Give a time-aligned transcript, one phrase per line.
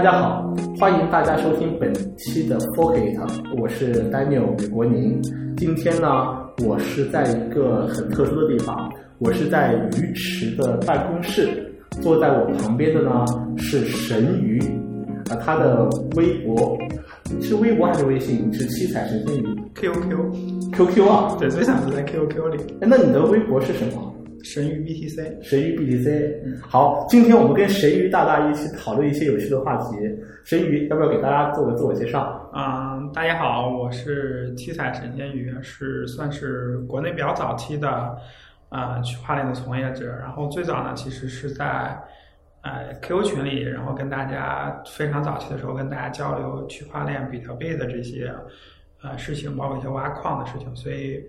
[0.00, 3.20] 大家好，欢迎大家收听本期的 Forget，
[3.58, 5.20] 我是 Daniel 李国宁。
[5.58, 6.08] 今天呢，
[6.66, 13.26] 我是在一个很特殊的地方，我是在鱼池的办公室，坐在我旁边的呢
[13.58, 14.58] 是神鱼，
[15.28, 15.86] 啊，他的
[16.16, 16.78] 微博
[17.42, 18.50] 是微博还是微信？
[18.54, 19.44] 是七彩神仙鱼
[19.74, 21.36] QQ，QQ 啊？
[21.38, 22.56] 对，最想是在 QQ 里。
[22.80, 24.09] 哎，那你的微博是什么？
[24.44, 26.60] 神鱼 BTC，神鱼 BTC。
[26.62, 29.96] 好，今天我们跟神鱼大大一起讨论一些有趣的话题。
[30.44, 32.50] 神鱼，要不要给大家做个自我介绍？
[32.54, 38.16] 嗯，大家好，我是七彩神仙鱼，是算是国内比较早期的
[38.70, 40.06] 呃区块链的从业者。
[40.18, 41.96] 然后最早呢，其实是在
[42.62, 48.32] 呃 QQ 群里，然后跟大家非常早期的时候跟大家交流区块链、比特币的这些
[49.02, 50.74] 呃事情，包括一些挖矿的事情。
[50.74, 51.22] 所以，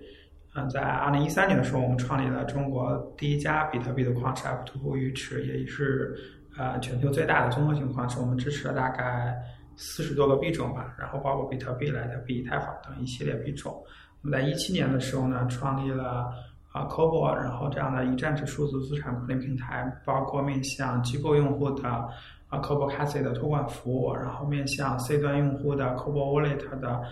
[0.54, 6.14] 嗯、在二零一三年的时候，我们创立了中国第一家比特币的矿池 F 图鱼池，也是
[6.58, 8.20] 呃全球最大的综合性矿池。
[8.20, 9.34] 我们支持了大概
[9.76, 13.82] 四十多个币种吧，然后包括比特币、莱特币、以太坊等一系列币种。
[14.20, 16.30] 那么在一七年的时候呢，创立了
[16.70, 27.02] 啊 Cobo，然后这样的一站式数字资产管理平台，包括面向机构用户的啊 Cobo Cassie 的托管服务，然后面向 C 端用户的 Cobo Wallet 的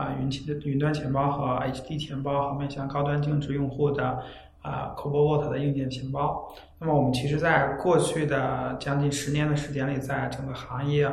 [0.00, 4.18] 啊云钱云端钱包和 HD 钱包，和面向高端净值用户的
[4.62, 6.50] 啊 Cobo Vault 的硬件钱包。
[6.78, 11.04] 那么我们其实，在过去的将近十年的时间里，在整个行业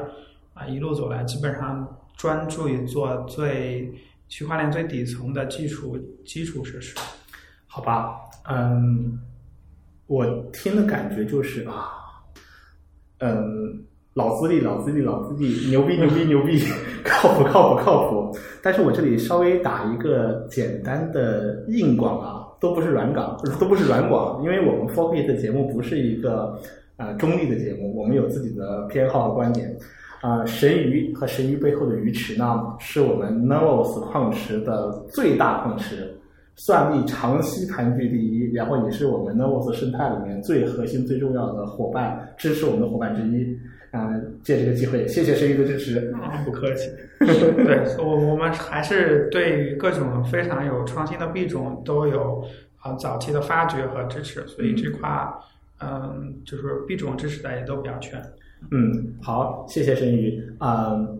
[0.54, 3.92] 啊一路走来，基本上专注于做最
[4.30, 6.96] 区块链最底层的基础基础设施。
[7.68, 8.16] 好吧，
[8.50, 9.20] 嗯，
[10.08, 11.92] 我听的感觉就是啊，
[13.20, 13.86] 嗯，
[14.18, 16.60] 老资历，老资历，老资历，牛逼，牛逼，牛逼，
[17.06, 18.36] 靠谱，靠谱，靠谱。
[18.64, 26.60] 但是我这里稍微打一个简单的硬广啊，都不是软广，都不是软广，因为我们 Forkit 的节目不是一个
[26.98, 29.78] 呃中立的节目，我们有自己的偏好和观点。
[30.22, 36.12] 啊、神鱼和神鱼背后的鱼池呢，是我们 Novos 矿池的最大矿池，
[36.58, 43.58] 算力长期盘踞第一，然后也是我们 Novos 生态里面最核心、最重要的伙伴，支持我们的伙伴之一。
[43.92, 46.14] 嗯、借这个机会，谢谢神鱼的支持。
[46.44, 46.90] 不客气。
[47.20, 52.44] 对我，我们还是对于各种非常有创新的币种都有
[52.80, 55.34] 啊、早期的发掘和支持，所以这块儿
[55.80, 58.22] 嗯，就是币种支持的也都比较全。
[58.72, 60.44] 嗯，好，谢谢神鱼。
[60.60, 61.20] 嗯，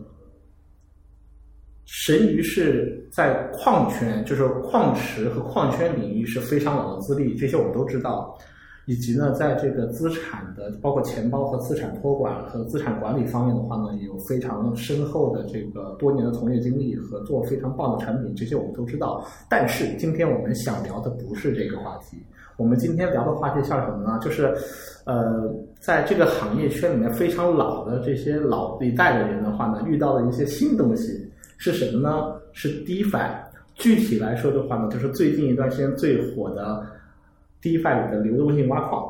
[1.90, 8.36] 神鱼是在矿圈，就是矿池和矿圈领域是非常老的资历，这些我们都知道。
[8.84, 19.24] 以及呢，在这个资产的包括钱包和资产托管和资产管理方面的话呢，有非常深厚的这个多年的从业经历和做非常棒的产品，这些我们都知道。
[19.48, 22.18] 但是今天我们想聊的不是这个话题，
[22.58, 24.18] 我们今天聊的话题像什么呢？
[24.22, 24.54] 就是，
[25.04, 25.50] 呃，
[25.80, 32.40] 在这个行业圈里面非常老的这些老一代的人的话呢，遇到的一些新东西是什么呢？
[32.52, 33.30] 是 DeFi。
[33.74, 36.84] 具体来说的话呢，就是最近一段时间最火的
[37.62, 39.08] DeFi 里的流动性挖矿。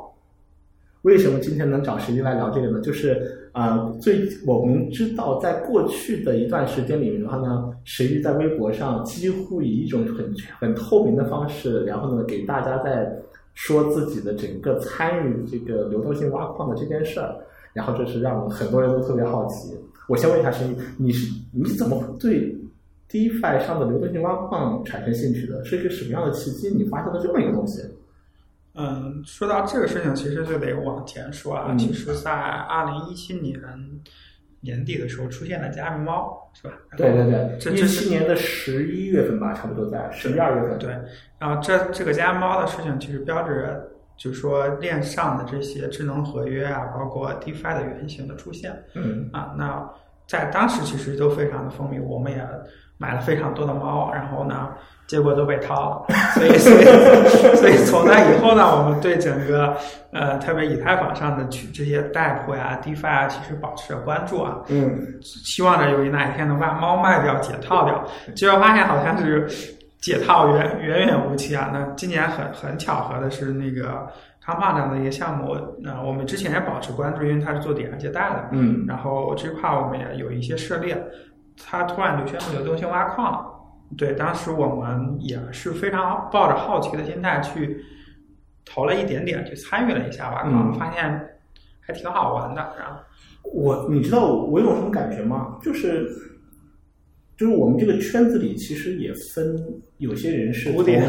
[1.03, 2.81] 为什么今天能找时间来聊这个呢？
[2.81, 13.11] 就是呃，最我们知道，在过去的一段时间里面的话呢，神鱼在微博上几乎以一种很很透明的方式，然后呢，给大家在
[13.55, 17.35] 说自己的整个参与这个流动性挖矿的这件事儿，
[17.73, 19.75] 然后这是让很多人都特别好奇。
[20.09, 22.57] 我先问一下神鱼，你是你怎么对
[23.09, 25.65] DeFi 上的流动性挖矿产生兴趣的？
[25.65, 26.69] 是一个什么样的契机？
[26.71, 27.83] 你发现了这么一个东西？
[28.75, 31.67] 嗯，说到这个事情，其实就得往前说啊。
[31.71, 33.61] 嗯其实，在二零一七年
[34.61, 36.75] 年底的时候，出现了加密猫，是吧？
[36.97, 40.79] 对对对，一七年的十一月份吧，差不多在十一二月份。
[40.79, 40.91] 对，
[41.39, 43.88] 然后这这个加密猫的事情，其实标志着，
[44.19, 49.55] 就是说链上的这些智能合约啊，包括 DeFi 的原型的出现嗯啊。
[49.57, 49.89] 那
[50.27, 52.47] 在当时其实都非常的风靡，我们也
[52.99, 54.71] 买了非常多的猫，然后呢，
[55.07, 56.15] 结果都被套了。
[56.35, 59.75] 所以，所以，所以从那以后呢，我们对整个
[60.13, 64.59] 呃，特别以太坊上的去这些代铺呀、DeFi 啊，其实保持着关注啊。
[64.69, 68.05] 嗯希望着有哪一天能把猫卖掉解套掉，
[68.35, 69.49] 结果发现好像是
[70.01, 71.71] 解套远远远无期啊。
[71.73, 74.07] 那今年很很巧合的是，那个
[74.41, 75.53] 康帕这样的一个项目，
[75.85, 80.97] 呃，我们之前也保持关注，因为它是做抵押借贷的，嗯然后这块我们也有一些涉猎，
[81.63, 83.45] 它突然就宣布流动性挖矿了。
[83.97, 87.83] 对，当时我们也是非常抱着好奇的心态去
[88.65, 91.29] 投了一点点，去参与了一下挖矿，嗯发现
[91.81, 92.61] 还挺好玩的。
[92.79, 93.01] 然后，
[93.43, 95.57] 我你知道我有种什么感觉吗？
[95.63, 96.07] 就是
[97.39, 99.57] 就是我们这个圈子里其实也分
[99.99, 101.09] 有些人是古典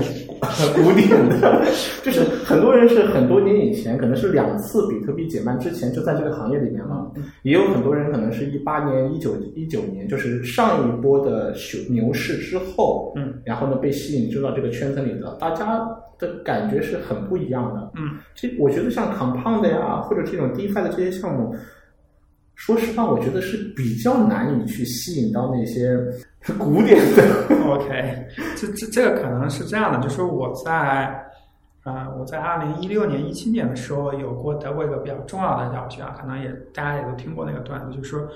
[0.75, 1.65] 古典的，
[2.03, 7.11] 就是很多人是很多年以前，可能是两次比特币减半之前就在这个行业里面了，
[7.41, 15.79] 也有很多人可能是一八年、一九一九年，就是上一波的熊牛市之后，嗯，然后呢被吸引进到这个圈子里的，大家
[16.19, 17.91] 的感觉是很不一样的。
[17.95, 21.55] 嗯，其实我觉得像 Compound 呀，或者这种 DeFi 的这些项目。
[22.59, 25.97] 说实话，我觉得是比较难以去吸引到那些
[26.57, 27.23] 古典的。
[27.65, 28.27] OK，
[28.57, 31.25] 这这这个可能是这样的，就是我在
[31.83, 38.27] 啊、我在二零一六年、一七年的时候有过得过一个比较重要的教训啊，可能也大家也都听过那个段子，就是说，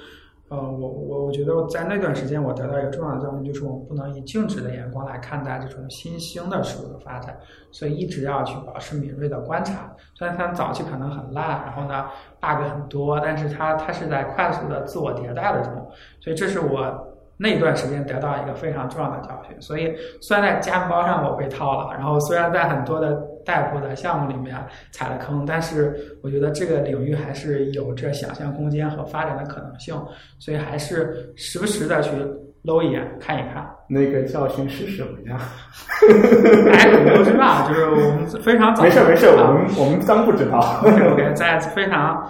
[0.50, 7.36] 呃，我我我觉得在那段时间我得到一个重要的教训，就是我们不能以静止的眼光来看待这种新兴的事物的发展，
[7.72, 9.92] 所以一直要去保持敏锐的观察。
[10.14, 12.06] 虽然它早期可能很烂，然后呢
[12.40, 15.74] bug 很多，但是它它是在快速的自我迭代的中，
[16.20, 19.60] 所以这是我那段时间得到一个非常重要的教训。
[19.60, 24.56] 所以虽然在加密包上我被套了，然后虽然在很多的代铺的项目里面
[24.92, 29.96] 踩了坑，但是我觉得这个领域还是有着想象空间和发展的可能性，
[30.40, 32.12] 所以还是时不时的去
[32.64, 33.70] 搂一眼看一看。
[33.88, 35.38] 那个教训是什么呀？
[36.72, 40.60] 哎，你都知道，就是我们非常早没事没事，啊我们我们当不知道。
[40.82, 42.28] OK OK，在非常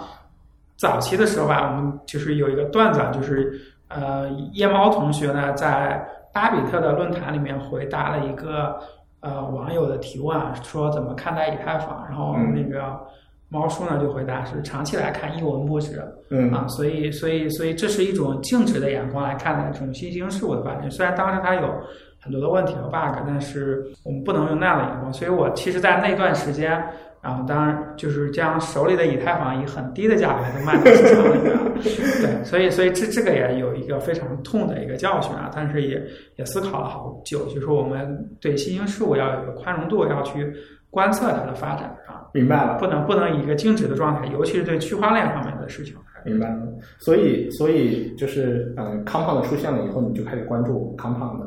[0.77, 3.53] 早期的时候吧，我们就是有一个段子，啊，就是
[3.87, 8.75] 呃，夜猫同学呢在巴比特的论坛里面回答了一个
[9.23, 12.95] 呃网友的提问啊，说怎么看待以太坊，然后嗯那个
[13.49, 15.99] 猫叔呢就回答是长期来看一文不值
[16.29, 21.67] 嗯啊，所以所以所以这是一种静止的眼光来看待这种新兴事物的发展，虽然当时它有。
[22.25, 25.11] 很多的问题和 bug，但是我们不能用那样的眼光。
[25.11, 26.81] 所以我其实，在那段时间，
[27.23, 31.71] 然后当然就是将手里的以太坊以很低的价格都卖到市场里面了。
[31.79, 36.03] 对，所以所以这这个也有一个非常痛的一个教训啊，但是也
[36.35, 40.53] 也思考了好久，就是我们对新兴事物要有一个宽容度，要去
[40.89, 45.95] 观测它的发展啊，明白了，不能不能以一个静止的状态，尤其是对区块链方面的事情。
[46.25, 46.61] 明白了。
[46.99, 51.41] 所以所以就是呃，Compound 出现了以后，你就开始关注 Compound，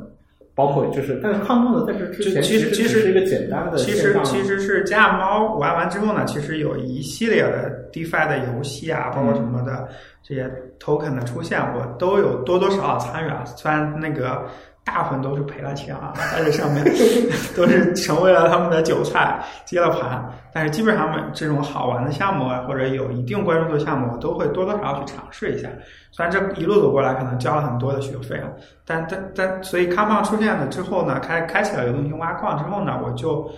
[0.56, 9.86] 包括就是，但是 Compound 在这之前其实其实是一个简单的其实其实是加密猫玩完之后呢，其实有一系列的 DeFi 的游戏啊，包括什么的
[10.22, 10.50] 这些
[10.80, 13.44] token 的出现，我都有多多少少参与啊。
[13.44, 14.46] 虽然那个
[14.86, 16.82] 大部分都是赔了钱啊，在这上面
[17.56, 20.24] 都是成为了他们的韭菜，接了盘。
[20.54, 25.68] 但是基本上每这种好玩的项目啊，或者有一定关注度的项目，我都会多多少少去尝试一下。
[26.12, 28.48] 虽然这一路走过来可能交了很多的学费啊，
[28.86, 33.50] 但但但所以 Compound 出现了之后呢，开开启了流动性挖矿之后呢，我就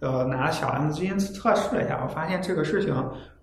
[0.00, 2.94] 呃拿了小量的资金测试了一下，我发现这个事情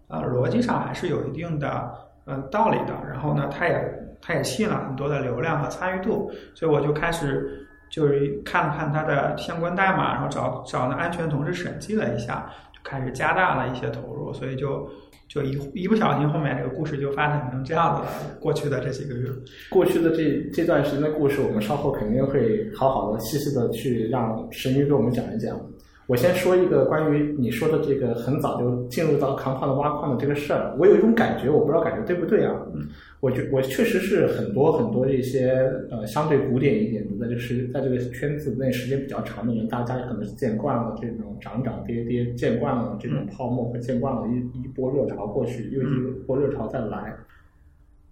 [0.08, 1.92] 呃逻辑上还是有一定的
[2.26, 2.94] 呃道理的。
[3.08, 3.78] 然后呢，它也
[4.26, 14.90] 它也吸引了很多的流量和参与度，所以我就开始就是看了看它的相关代码，然后找找那安全同事审计了一下，就开始加大了一些投入，所以就。
[15.26, 18.08] 就一一不小心，后面这个故事就发展成这样子了。
[18.40, 19.28] 过去的这几个月，
[19.68, 25.60] 过去的这这段时间的故事，我们稍后肯定会好好的、细细的去让神鱼给我们讲一讲。
[26.06, 32.54] 我先说一个关于你说的这个很早就进入到康矿的挖矿的这个事儿，我有一种感觉，我不知道感觉对不对啊？
[32.76, 32.88] 嗯，
[33.22, 35.52] 我觉我确实是很多很多这些
[35.90, 45.86] 呃相对古典一点的，在这个时在这个圈子内时间比较长的人，大家可能是见惯了这种涨涨跌跌，见惯了这种泡沫和见惯了一一波热潮过去，又一
[46.28, 47.16] 波热潮再来。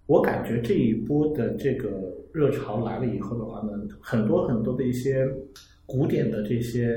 [0.06, 1.90] 我感觉这一波的这个
[2.32, 5.28] 热潮来了以后的话呢，很多很多的一些
[5.84, 6.96] 古典的这些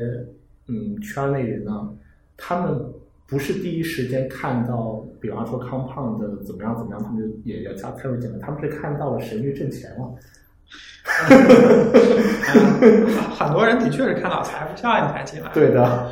[0.68, 1.90] 嗯圈内人呢，
[2.38, 2.80] 他们
[3.28, 10.16] 不是第一时间看到，比方说 Compound 的怎么样怎么样，他们就也要加参入进来，他们是看到了神域挣钱了。
[11.30, 13.08] 嗯
[13.38, 15.50] 很多人的确是看到财富效应才进来。
[15.54, 16.12] 对的，啊，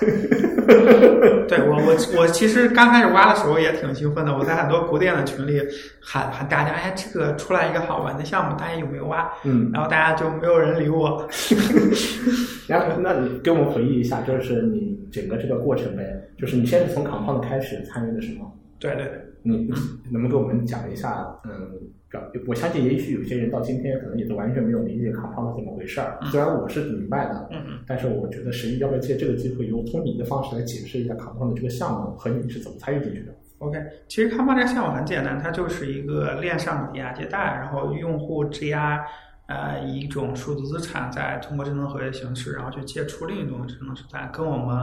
[1.48, 5.60] 对我我我其实刚开始挖的时候也挺兴奋的，我在很多古典的群里
[6.00, 9.30] 喊喊大家，哎，这个出来一个好玩的项目，大家有没有挖？
[9.44, 11.28] 嗯，然后大家就没有人理我。
[12.66, 16.02] 然后那你给我们回忆一下，就是你整个这个过程呗，
[16.38, 18.50] 就是你先是从 Compound 开始参与的什么？
[18.78, 19.72] 对对对，你你
[20.10, 21.26] 能不能给我们讲一下？
[21.44, 21.50] 嗯，
[22.10, 26.18] 表我相信也许有些人到今天可能也都完全没有理解 Compound 怎么回事儿。
[26.30, 27.73] 虽然我是明白的，嗯嗯。
[27.86, 39.04] 但是我觉得神医要不要借这个机会，用通你的方式来解释一下 Compound 的这个项目和你是怎么参与进去的？OK，其实康巴这个项目很简单，它就是一个链上的抵押借贷，然后用户质押
[39.46, 44.76] 呃以一种数字资产，再通过智能合约形式，然后去借出另一种智能资产，跟我们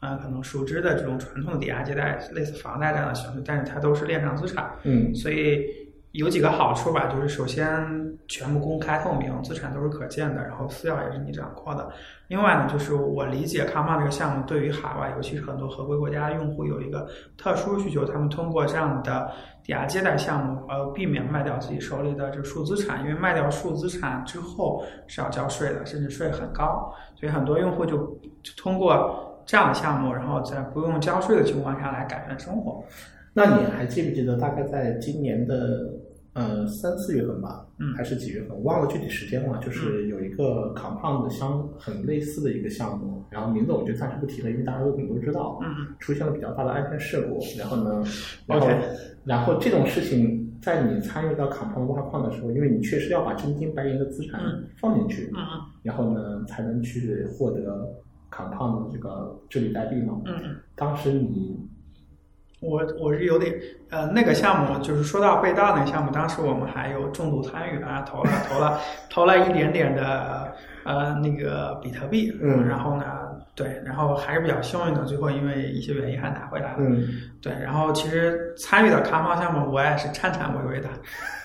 [0.00, 5.64] 呃可能熟知的这种传统的抵押借贷类似房贷这样的形式，但是它都是链上资产，嗯所以
[6.12, 7.66] 有几个好处吧，就是首先
[8.26, 11.86] 全部公开透明，资产都是可见的，然后私钥也是你掌握的。
[12.28, 19.30] 另外呢，就是我理解康胖这个项目对于海外，尤其是很多合规国家用户有一个特殊需求，他们通过这样的
[19.62, 27.98] 抵押借贷项目，呃，避免卖掉自己手里的这个数资产，因为卖掉数资产之后是要交税的，甚至税很高，所以很多用户就
[28.42, 32.82] 就通过这样的项目，然后在不用交税的情况下来改善生活。
[33.34, 35.88] 那你还记不记得大概在今年的
[36.38, 38.56] 呃三四月份吧，嗯还是几月份？
[38.56, 39.58] 我忘了具体时间了。
[39.58, 45.58] 就是有一个 Compound 的相很类似的一个项目，然后名字我就暂时不提了，因为大家都可能都知道。
[45.62, 48.04] 嗯嗯出现了比较大的安全事故，然后呢，
[48.46, 48.68] 然后
[49.24, 57.88] 然后这种事情在你参与到 Compound 挖矿的时候，因为你确实要把真金白银的资产嗯放进去，嗯嗯然后呢才能去获得
[58.30, 60.20] Compound 的这个治理代币嘛。
[60.24, 60.56] 嗯嗯。
[60.76, 61.58] 当时你
[62.60, 63.54] 我我是有点，
[63.90, 70.52] 呃，那个项目就是说到被盗那个项目，当时我们还有重度参与啊，投了投了投了一点点的
[70.84, 72.66] 呃那个比特币，嗯。
[72.66, 73.04] 然后呢，
[73.58, 77.08] 对，然后还是比较幸运的，最后因为一些原因还拿回来了，嗯。
[77.42, 80.88] 对，然后其实参与的康方项目我也是颤颤巍巍的，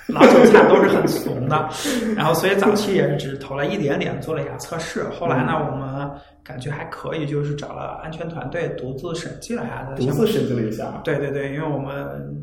[0.08, 1.67] 老韭菜都是很怂的，
[2.15, 6.10] 然后所以早期也是只投了一点点，做了一下测试，后来呢，我们
[6.43, 11.96] 感觉还可以，就是找了安全团队独自审计了一下独自审计了一下，对对对，因为我们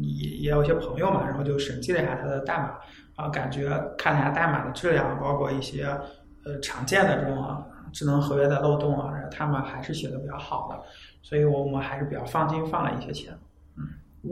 [0.02, 2.74] 也也有一些朋友嘛，然后就审计了一下它的代码，
[3.16, 5.84] 然后感觉看了一下代码的质量，包括一些
[6.44, 7.62] 呃常见的这种啊
[7.92, 10.82] 智能合约的漏洞啊，他们还是写的比较好的，
[11.22, 13.32] 所以我们还是比较放心放了一些钱。
[13.76, 13.84] 嗯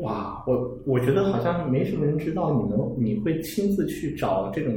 [0.02, 4.74] 哇，我我觉得好像没什么人知道你能你会亲自去找这种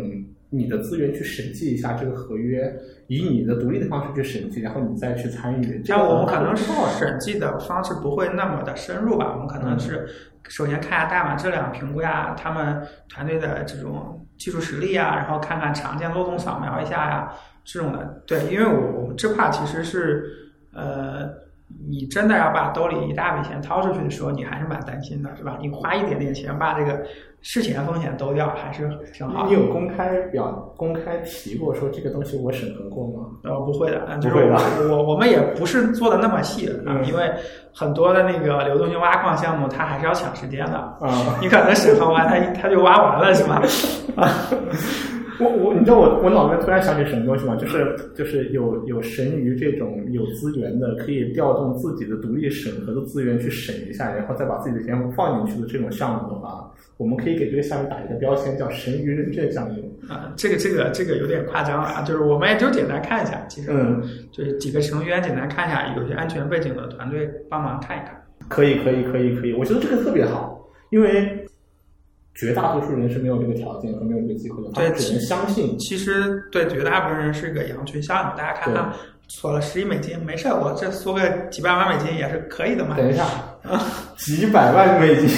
[0.54, 2.72] 你的资源去审计一下这个合约，
[3.08, 5.82] 以你的独立的方式去审计，然后你再去参与。
[5.82, 6.66] 这那我们可能是
[7.00, 10.06] 审计的方式不会那么的深入吧，我们可能是
[10.50, 18.22] 首先看一下代码质量，评估一下他们团队的这种技术实力啊，然后看看常见漏洞扫描一下呀，这种的。
[18.28, 20.26] 对，因为我我们这块其实是
[20.74, 21.30] 呃，
[21.90, 25.58] 你真的要把兜里一大笔钱掏出去的时候，你还是蛮担心的，是吧？
[25.62, 27.02] 你花一点点钱把这个
[27.42, 29.46] 事前风险兜掉，还是挺好。
[29.48, 33.26] 你有公开表公开提过说这个东西我审核过吗？
[33.44, 36.70] 呃，不会的，就是我我我们也不是做的那么细
[37.06, 37.32] 因为
[37.74, 40.78] 很多的那个流动性挖矿项目，它还是要抢时间的。
[40.78, 43.62] 啊、你可能审核完，它它就挖完了，是吧？
[45.42, 47.56] 我我你知道我我脑子里突然想起什么东西吗？
[47.56, 59.92] 就是就是有有神鱼这种有资源的，可以调动自己的独立审核的资源去审一下，然后再把自己的钱放进去的这种项目的话，我们可以给这个项目打一个标签，叫神鱼认证项目。
[60.08, 68.16] 啊，这个这个这个有点夸张了啊，就是我们也就简单看一下，其实嗯就是几个成员简单看一下，有些安全背景的团队帮忙看一看。
[68.50, 71.41] 可以可以可以可以，我觉得这个特别好，因为
[72.34, 75.78] 绝大多数人是没有这个条件和没有这个机会的，对只能相信。
[75.78, 78.92] 其实对绝大部分人是个羊群效应，大家看看，
[79.28, 82.96] 锁了十亿美金没事，我这缩个几百万美金也是可以的嘛。
[82.96, 83.26] 等一下
[83.64, 83.82] 啊，
[84.18, 85.30] 几百万美金，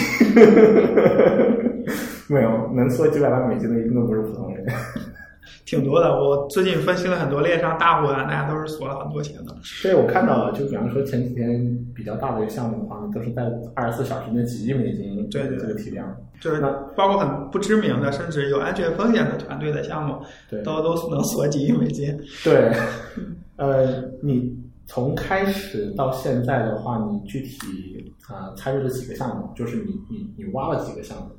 [2.29, 4.65] 没有能缩几百万美金的一定都不是普通人。
[5.73, 6.11] 挺多的。
[6.11, 9.55] 我最近分析了很多链上大户啊，大家都是锁了很多钱的。
[9.81, 16.15] 对，我看到了，就比方说前几天比较大的一个项目的话，都是在二十四小时内几亿美金对对这个体量。
[16.39, 20.15] 就是那包括很不知名的，甚至有安全风险的团队的项目，
[20.49, 22.15] 对都都能锁几亿美金。
[22.43, 22.71] 对，
[23.55, 24.53] 呃，你
[24.85, 29.49] 从开始到现在的话，你具体啊、呃参与了几个项目？
[29.55, 31.29] 就是你你你挖了几个项目？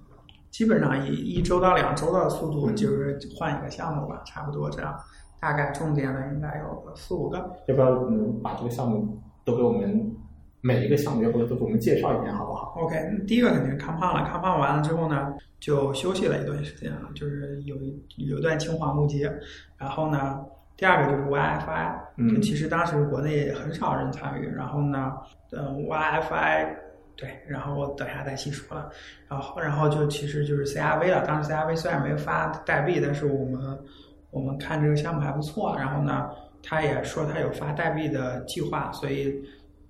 [0.55, 4.97] 基本上以一周到两周的速度，嗯就是换一个项目吧，差不多这样。
[5.41, 7.39] 大概重点的应该有个四五个。
[7.67, 10.15] 要不要嗯把这个项目都给我们
[10.61, 12.97] 每一个项目，要不要都给我们介绍一遍，好不好？OK，
[13.27, 19.29] 第一个肯定是康胖了，康胖完了之后呢，就休息了一段时间啊，就是有一有一段青黄不接。
[19.77, 20.39] 然后呢，
[20.77, 24.47] 第二个就是 WiFi，嗯其实当时国内很少人参与。
[24.47, 25.15] 然后呢，
[25.51, 26.77] 嗯，WiFi，
[27.17, 28.91] 对，然后我等下再细说了。
[29.29, 33.79] 然后然后就其实就是 CRV 了，当时 CRV 虽然没发代币，但是我们
[34.31, 35.75] 我们看这个项目还不错。
[35.79, 36.29] 然后呢，
[36.63, 39.35] 他也说他有发代币的计划，所以。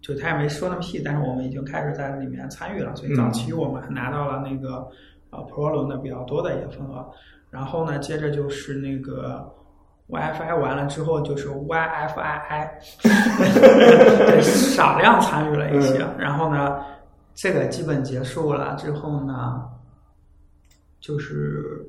[0.07, 4.87] 就他也没说那么细，但是我们已经开始在里面参与了，所以早期我们拿到了那个
[5.31, 7.11] 呃 Pro 轮的比较多的一个份额。
[7.49, 9.50] 然后呢，接着就是那个
[10.09, 11.49] WiFi 完了之后就是
[13.02, 16.07] 对， 少量参与了一些。
[16.19, 16.85] 然后呢，
[17.34, 19.62] 这个基本结束了之后呢，
[21.00, 21.84] 就是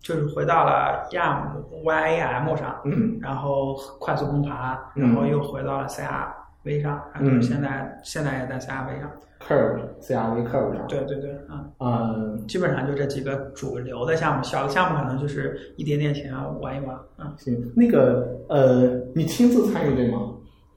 [0.00, 6.28] 就是回到了 YAM YAM 上，嗯然后快速崩盘，嗯然后又回到了 CR。
[6.64, 9.10] V 上，然后现在现在也在 CRV 上。
[9.38, 10.86] Curve CRV Curve 上。
[10.86, 17.34] 对对对，啊，嗯，基本上就这几个主流的项目，小的项目可能就是一点点钱玩一玩，啊。
[17.36, 20.33] 行，那个呃，你亲自参与对吗？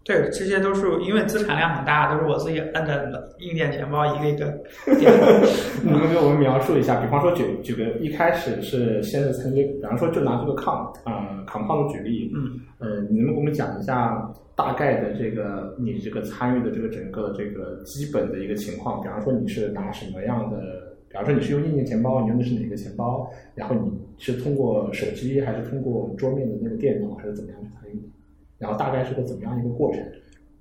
[0.07, 4.45] 对，这些都是因为资产量很大，都是我自己摁着硬件钱包一个一个
[4.97, 5.11] 点。
[5.83, 19.01] 你能给我们描述一下，比方说举举个一开始是先是曾经，比方说就拿这个抗啊抗矿举例，嗯，呃，你能给我们讲一下大概的这个你这个参与的这个整个的这个基本的一个情况？
[19.01, 20.57] 比方说你是拿什么样的？
[21.09, 23.29] 比方说你是用硬件钱包，你用的是哪个钱包？
[23.55, 28.07] 然后你是通过手机还是通过桌面的那个电脑，还是怎么样去参与的？
[28.57, 30.01] 然后大概是个怎么样一个过程？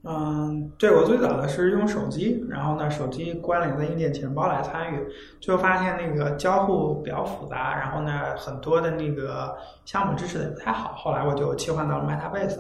[0.09, 5.05] 嗯，对我最早的是用手机，然后呢，手机关联的硬件钱包来参与，
[5.41, 12.57] 就发现那个交互比较复杂，然后呢，很多的那个项目支持的不太好，后来我就切换到了 MetaBase，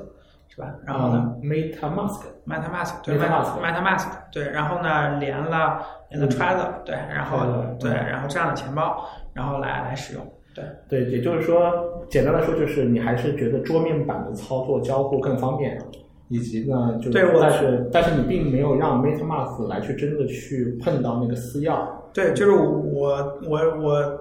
[0.48, 0.74] 是吧？
[0.84, 2.22] 然后呢、嗯、，MetaMask。
[2.46, 10.24] MetaMask 对 MetaMask MetaMask 对，然后呢连了连了 Trezor 对，然后嗯对，然后这样的钱包，然后来来使用，
[10.56, 15.78] 对对，也就是说，简单的说，就是你还是觉得桌面版的操作交互更方便，
[16.28, 21.86] 以及呢，就对但是但是你并没有让 MetaMask 来去真的去碰到那个私钥。
[22.14, 24.18] 对，就是我我我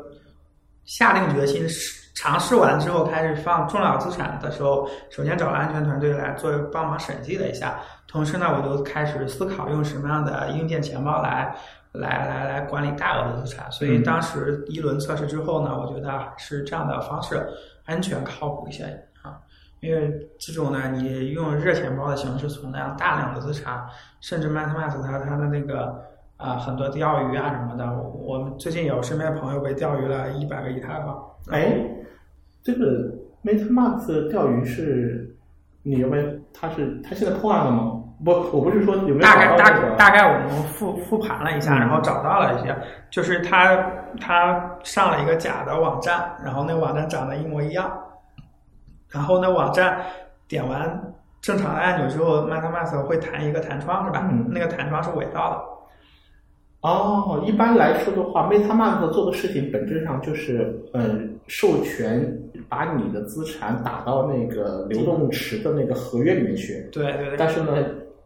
[0.83, 11.55] 下定决心试尝试完之后，开始放重要资产的时候，首先找了安全团队来做帮忙审计了一下，同时呢，我就开始思考用什么样的硬件钱包来
[11.99, 13.71] 来来来管理大额的资产。
[13.71, 17.45] 所以当时一轮测试之后呢，我觉得是这样的方式
[17.85, 18.85] 安全靠谱一些
[19.21, 19.39] 啊。
[19.81, 23.85] 因为这种呢，你用热钱包的形式存量大量的资产，
[24.19, 26.03] 甚至 MetaMask 它它的那个
[26.37, 31.17] 啊、很多钓鱼啊什么的，我我们最近有身边朋友被钓鱼了一百个以太坊。
[31.51, 31.79] 哎，
[32.63, 33.09] 这个
[33.43, 35.37] MetaMask 钓鱼是，
[35.83, 36.29] 你有没有？
[36.51, 37.94] 它是它现在破案了吗？
[38.23, 42.75] 不，我不是说有没有大概大大概我们复复盘了一下，嗯然后找到了一些，
[43.09, 43.75] 就是他
[44.19, 47.91] 他上了一个假的网站，然后那个网站长得一模一样，
[49.09, 49.99] 然后那网站
[50.47, 54.27] 点完正常的按钮之后，MetaMask 会弹一个弹窗是吧？
[54.31, 55.75] 嗯那个弹窗是伪造的。
[56.81, 62.31] 哦，一般来说的话，MetaMask 做的事情本质上就是，嗯，授权
[62.69, 66.87] 把你的资产打到那个流动池的那个合约里面去。
[66.91, 67.37] 对对对。
[67.37, 67.71] 但是呢，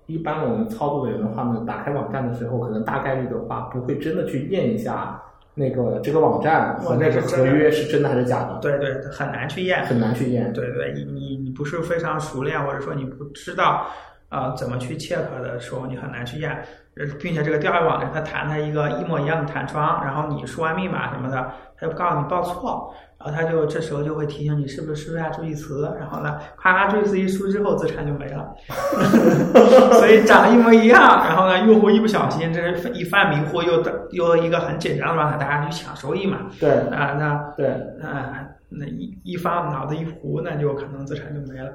[0.10, 5.22] 一般我们操作的人的话呢，打开网站的时候，可能大概率的话不会真的去验一下
[5.54, 9.86] 那个这个网站和那个合约是真的还是假的，对对，很难去验。
[9.86, 10.52] 很难去验。
[10.54, 13.86] 对对，你你你不是非常熟练，或者说你不知道
[14.30, 16.52] 呃怎么去 check 的时候，你很难去验。
[16.96, 28.56] 呃并且这个钓鱼网站它弹它一个一模一样的弹窗，然后你输完密码什么的，它就告诉你报错，然后他就这时候就会提醒你是不是输下注意词，然后呢，咔咔注意词一输之后，资产就没了。
[30.00, 36.48] 所以长得一模一样，然后呢，用户一不小心，这是一犯迷糊，又又一个很紧张的状态，大家去抢收益嘛。
[36.60, 37.68] 对啊、那对，
[38.02, 41.70] 啊，那一一发脑子一糊，那就可能资产就没了。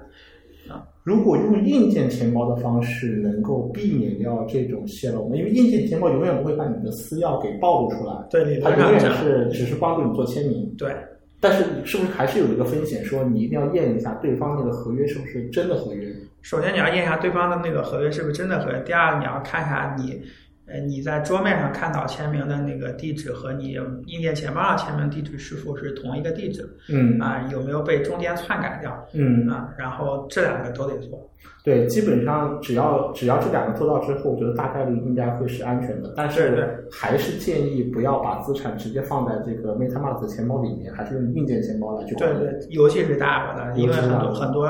[0.71, 5.37] 啊如果用硬件钱包的方式能够避免掉这种泄露吗？
[5.37, 8.99] 因为硬件钱包永远不会把你的私钥给暴露出来，对，理它永远。
[8.99, 10.75] 是只是帮助你做签名。
[10.79, 10.97] 对
[11.45, 16.11] 但是是不是还是有一个风险，说你一定要验一下对方那个合约是不是真的合约？
[16.41, 20.23] 首先你要验一下对方的那个合约是不是真的合约，第二你要看一下你，
[20.67, 27.47] 呃，你在桌面上看到签名的那个地址和你硬件钱包上签名地址是否是同一个地址嗯啊？
[27.53, 29.69] 有没有被中间篡改掉嗯，啊？
[29.77, 31.31] 然后这两个都得做。
[31.63, 36.15] 对，基本上只要只要这两个做到之后，我觉得大概率应该会是安全的。
[36.17, 42.39] 但是还是建议不要把资产直接放在这个 MetaMask 的钱包里面，还是用硬件钱包来去管理。
[42.39, 44.67] 对对，尤其是大额的，因为很多很多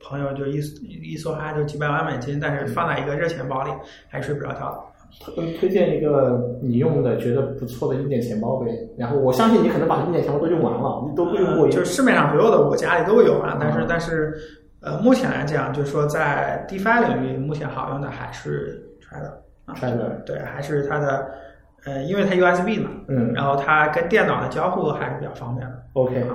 [0.00, 3.70] 朋友就一一梭哈就几百万美金，但是放在一个热钱包里
[4.08, 4.91] 还睡不着觉。
[5.20, 8.70] 推推荐一个你用的觉得不错的硬件钱包呗。
[8.96, 13.86] 然后我相信你可能把硬件钱包都用完了，你都不用过就是市面上所有的我家里都有啊，但是嗯。
[13.88, 14.34] 但是
[14.80, 19.30] 呃，目前来讲，就是说在 DeFi 领域，目前好用的还是 Trezor
[19.64, 21.24] 啊，Trezor 对，还是它的
[21.84, 23.32] 呃，因为它 USB 嘛，嗯。
[23.32, 26.26] 然后它跟电脑的交互还是比较方便的，，OK。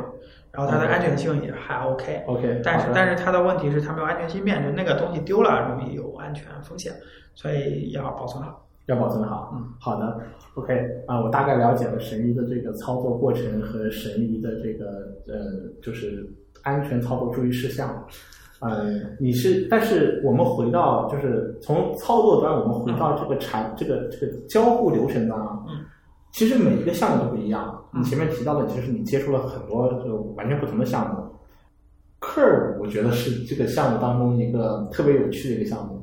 [0.53, 2.23] 然后它的安全性也还 OK。
[2.25, 6.93] OK，但是但是它的问题是它没有安全芯片，就那个东西丢了容易有安全风险，
[7.35, 8.65] 所以要保存好。
[8.87, 9.53] 要保存好。
[9.55, 10.19] 嗯，好的
[10.55, 10.73] ，OK
[11.07, 16.27] 啊，我大概了解了神医的这个操作过程和神医的这个呃，就是
[16.63, 18.05] 安全操作注意事项。
[18.59, 25.63] 呃，你是，但是我们回到就是从操作端，我们回到这个产、这个这个交互流程端啊。
[25.69, 25.85] 嗯。
[26.31, 27.73] 其实每一个项目都不一样。
[27.93, 31.23] 嗯你前面提到的，其实你接触了很多就完全不同的项目。
[32.19, 35.96] Curve 我觉得是这个项目当中一个特别有趣的一个项目。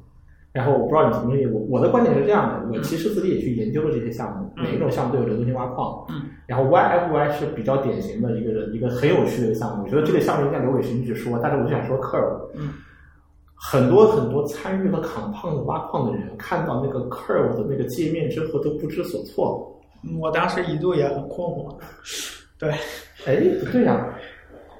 [0.54, 12.72] 然后我不知道你同不同意，我我的观点是这样的，我其实自己也去研究了这些项目，嗯每一种项目都有流动性挖矿，嗯，然后 YFY 是比较典型的一个一个很有趣的项目，我觉得这个项目应该留给谁去说，但是我就想说 Curve，嗯，
[13.56, 19.76] 很多很多参与了 Compound 挖矿的人，看到那个 Curve 的那个界面之后都不知所措，
[20.20, 21.74] 我当时一度也很困惑，
[22.60, 22.70] 对，
[23.26, 24.06] 哎，不对呀、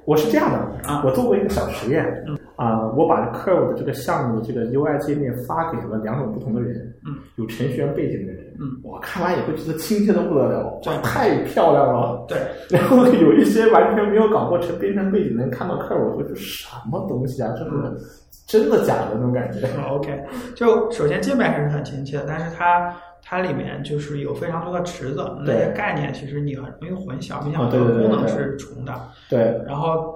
[0.05, 12.25] 我是这样的，啊我做过一个小实验，嗯啊、我把 Curve 的这个项目的这个 UI 界面发给了两种不同的人，嗯，有程序员背景的人，嗯，我看完以后觉得亲切的不得了，对哇，太漂亮了。
[12.29, 12.37] 对，
[12.69, 17.51] 然后有一些完全没有搞过程编程背景的人看到 Curve，会说这什么东西啊？
[17.57, 18.05] 这嗯是
[18.47, 19.67] 真的假的那种感觉？
[19.91, 20.23] OK，
[20.55, 22.95] 就首先界面还是很亲切的，但是它
[23.27, 28.93] 它里面就是有非常多的池子，那些概念其实你很容易混淆，并且很啊对多功能是重的。
[29.27, 30.13] 对，然后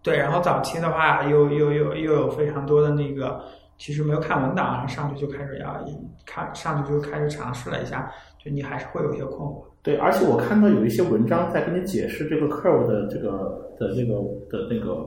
[0.00, 3.40] 对，然后早期的话又又又又有非常多的那个，
[3.78, 5.84] 其实没有看文档，然后上去就开始要
[6.24, 9.64] 看上去就开始尝试了一下，就你还是会有一些困惑。
[9.82, 14.14] 对，而且我看到有一些文章在跟你解释这个 Curve 的这个的这个
[14.48, 15.04] 的那个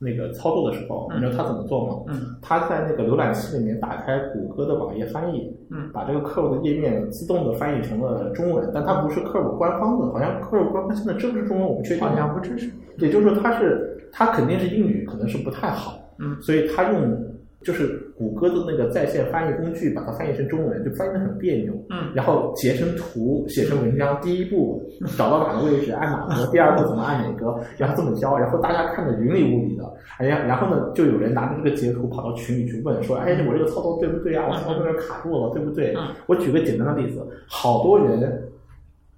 [0.00, 2.04] 那个操作的时候，你知道他怎么做吗？
[2.08, 12.08] 嗯他在那个浏览器里面打开谷歌的网页翻译，嗯把这个 Curve 的页面自动的翻译成了中文，但它不是 Curve 官方的，好像 Curve 官方现在支不支持中文我不确定。
[12.08, 12.70] 好像不支持。
[12.96, 17.02] 也就是说，他是他肯定是英语可能是不太好，嗯所以他用
[17.62, 21.72] 就是谷歌的那个在线翻译工具把它翻译成中文，就翻译的很别扭。
[21.90, 24.82] 嗯然后截成图，写成文章，第一步
[25.16, 29.84] 找到哪个位置按哪个，第二步怎么按哪个，然后这么教，然后大家看的云里雾里的，
[30.18, 34.46] 哎呀，然后呢，就有人拿着这个截图跑到群里去问说，哎，我这个操作对不对啊？
[34.48, 36.08] 我操作这儿卡住了，对不对嗯？
[36.26, 38.50] 我举个简单的例子，好多人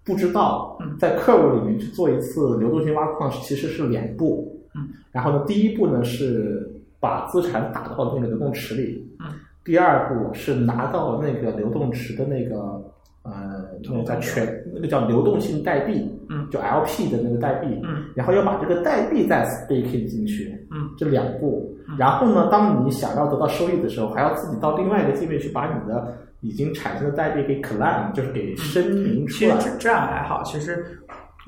[0.05, 6.71] 不知道嗯，在 Curve 里面去做一次流动性挖矿其实是两步，嗯，然后呢，第一步呢是
[7.03, 9.27] 把资产打到那个流动池里，嗯，
[9.65, 12.81] 第二步是拿到那个流动池的那个
[13.25, 21.97] 呃，那个叫全那个叫流动性代币，嗯就 LP 的那个代币，嗯然后要把这个代币再 staking 进去，嗯这两步嗯。
[21.99, 29.57] 然后呢，当你想要得到收益的时候，还要自己到另外一个界面去把你的已经产生的代币给 claim，就是给声明出来。
[29.59, 30.85] 其实这这样还好，其实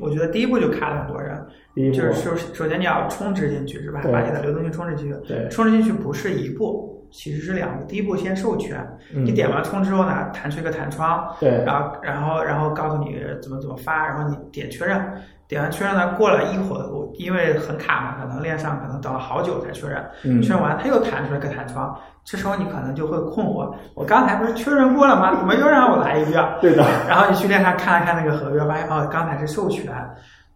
[0.01, 1.41] 我觉得第一步就卡了很多人，
[1.75, 4.01] 第一步就是首首先你要充值进去是吧？
[4.13, 7.85] 把你的流动性充值进去，对充值进去不是一步，其实是两步。
[7.87, 8.79] 第一步先授权，
[9.15, 15.01] 嗯你点完充之后呢，弹出一个弹窗，对然后然后然后告诉你怎么怎么发，然后你点确认，
[15.49, 25.35] 点完确认呢，过了一会儿，我因为很卡嘛，可能链上可能等了好久才确认，嗯确认完它又弹出来个弹窗，这时候你可能就会困惑，我刚才不是确认过了吗？
[25.37, 26.43] 怎么又让我来一遍？
[26.61, 29.93] 对的，然后你去链上看了看那个合约，发现哦，刚才是授权，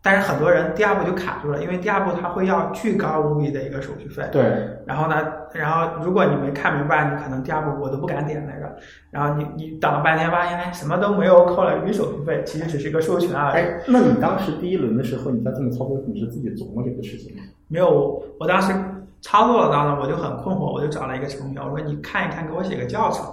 [0.01, 4.23] 但是很多人第二步就卡住了，因为第二步他会要巨高无比的一个手续费。
[4.31, 4.43] 对
[4.87, 5.17] 然后呢，
[5.53, 8.77] 然后如果你没看明白，你可能第二步我都不敢点那个。
[9.11, 13.55] 然后你你等了半天，发现哎什么都没有，扣了一笔手续费，其实只是一个授权而已。
[13.55, 17.43] 哎，那你当时第一轮的时候，你在这么操作，你是自己琢磨这个事情吗？
[17.67, 18.73] 没有，我当时
[19.21, 23.25] 操作当中我就很困惑，我就找了一个程序员，我说你看一看，给我写个教程。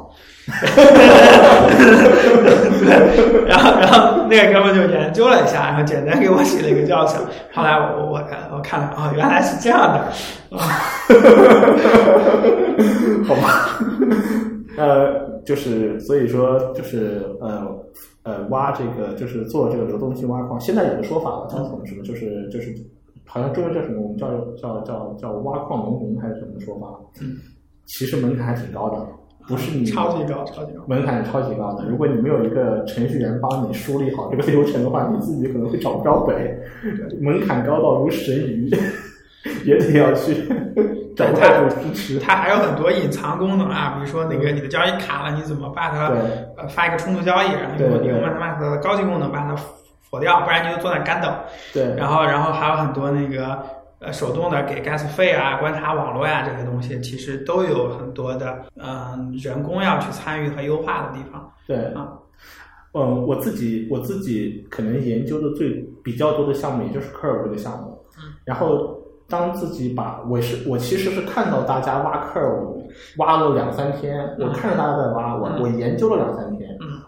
[2.85, 7.23] 对， 然后然后那个哥们就研究了一下，然后简单给我写了一个教程。
[7.53, 10.11] 后来我我我我看了，哦，原来是这样的。
[13.27, 13.79] 好吧，
[14.77, 17.67] 呃，就是所以说就是呃
[18.23, 22.75] 呃挖这个就是做这个流动性挖矿，现在有个说法了，叫什么什么，就是就是
[23.27, 26.87] 好像中文叫什么，我们叫叫叫叫挖矿农民还是什么说法？
[27.21, 27.37] 嗯，
[27.85, 29.05] 其实门槛还挺高的，
[29.47, 30.83] 不是你超级高，超级高。
[30.87, 31.85] 门槛是超级高的。
[31.89, 36.57] 如果你没有一个程序员帮你梳理好这个流程的话，你自己可能会找不着北。
[37.19, 38.69] 门槛高到如神鱼，
[39.65, 40.33] 也得要去
[41.15, 42.19] 找外部支持。
[42.19, 46.07] 它还有很多隐藏功能啊，比如说那个你的交易卡了，你怎么把它
[46.57, 49.55] 呃发一个冲突交易，然后用对对用 MetaMask 的高级功能把它
[50.09, 51.33] 否掉，不然你就坐那干等。
[51.73, 53.57] 对，然后然后还有很多那个
[53.99, 62.07] 呃手动的给 gas 费啊、观察网络呀、这些东西，其实都有很多的嗯、人工要去参与和优化的地方对，啊。
[62.97, 65.69] 嗯，我自己我自己可能研究的最
[66.01, 68.01] 比较多的项目，也就是 Curve 这个项目。
[68.17, 68.31] 嗯。
[68.45, 72.85] 然后当自己把我是我其实是看到大家挖 Curve
[73.17, 76.54] 挖了两三天，我看着大家在挖，我嗯我研究了两三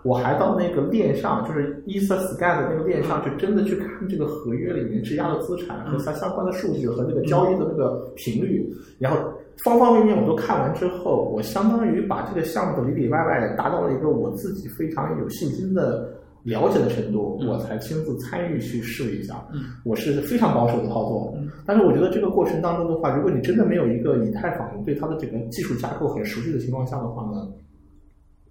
[0.08, 8.66] 我还到那个链上，就是 EtherScan 的那个链上，去真的去看这个合约里面质押的资产和它相关的数据和那个交易的那个频率，
[9.00, 9.20] 然后
[9.66, 16.10] 方方面面我都看完之后，我相当于把这个项目的里里外外达到了一个我自己非常有信心的
[16.44, 17.50] 了解的程度，嗯。
[17.50, 19.36] 我才亲自参与去试一下。
[19.52, 19.60] 嗯。
[19.84, 27.46] 我是非常保守的操作嗯，但是我觉得这个过程当中的话，如果你真的没有一个以太坊对它的整个技术架构很熟悉的情况下的话呢，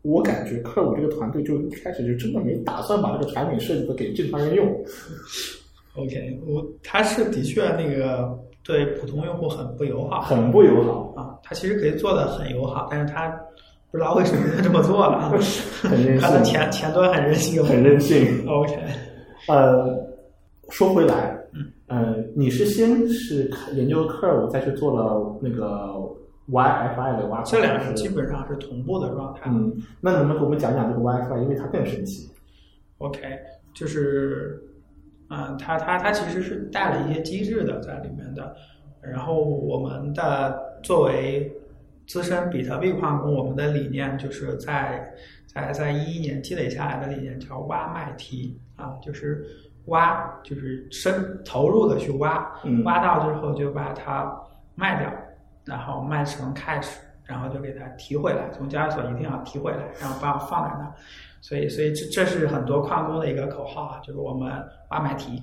[0.06, 4.66] 我感觉克尔伍这个团队就一开始就真的没打算把这个产品设计的给正常人用。
[5.96, 13.28] OK，我他是的确那个对普通用户很不友好很不友好，啊，他其实可以做的很友好，但是他
[13.90, 15.34] 不知道为什么就这么做了啊，
[15.82, 18.24] 很任他的，前前端很任性，很任性。
[18.46, 18.76] OK，
[19.48, 19.96] 呃，
[20.68, 21.36] 说回来，
[21.86, 25.92] 呃，你是先是研究克尔伍，再去做了那个
[26.48, 29.42] YFI 的挖矿，这两个基本上是同步的状态。
[29.46, 31.42] 嗯，那能不能给我们讲讲这个 WiFi？
[31.42, 32.30] 因为它更神奇。
[32.98, 33.20] OK，
[33.74, 34.62] 就是，
[35.28, 38.56] 嗯，它它它其实是带了一些机制的在里面的。
[39.02, 41.52] 然后我们的作为
[42.06, 45.12] 资深比特币矿工，我们的理念就是在
[45.46, 49.46] 在在一一年积累下来的理念叫挖卖提啊，就是
[49.86, 54.36] 挖就是深投入的去挖，嗯挖到之后就把它
[54.74, 55.12] 卖掉，
[55.66, 60.92] 然后卖成 cash，然后就给它提回来，从交易所一定要提回来，然后把我放在那儿。
[61.42, 64.50] 所以，所以这这是很多矿工的一个口号啊，就是我们
[64.90, 65.40] 挖买提。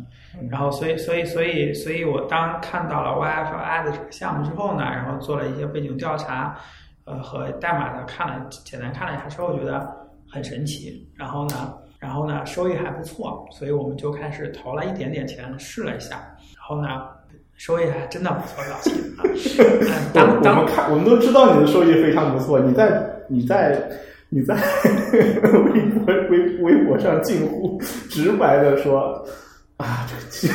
[0.50, 6.58] 然后，所以，所以，所以，所以我当看到了 YFI 的这个项目之后呢，然后做了一些背景调查，
[7.06, 9.90] 呃，和代码的看了简单看了一下之后，觉得
[10.30, 11.10] 很神奇。
[11.16, 16.18] 然后呢，然后呢，收益还不错，所以我们就开始投了一点点钱试了一下。
[16.18, 17.08] 然后呢，
[17.56, 18.94] 收益还真的不错，老秦
[20.14, 22.60] 当当我们看，我们都知道你的收益非常不错。
[22.60, 23.82] 你在你在
[24.30, 24.56] 你在
[25.14, 29.24] 微博微微博上近乎直白的说
[29.78, 30.48] 啊， 这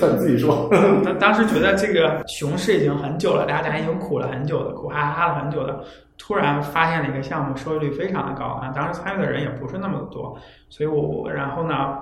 [0.00, 0.68] 个你自己说。
[1.04, 5.82] 当当时觉得这个熊市已经很久了，大家已经苦了很久的，苦哈哈了很久的，
[6.18, 8.72] 突然发现了一个项目，收益率非常的高啊！
[8.74, 10.36] 当时参与的人也不是那么多，
[10.68, 11.98] 所以我然后呢，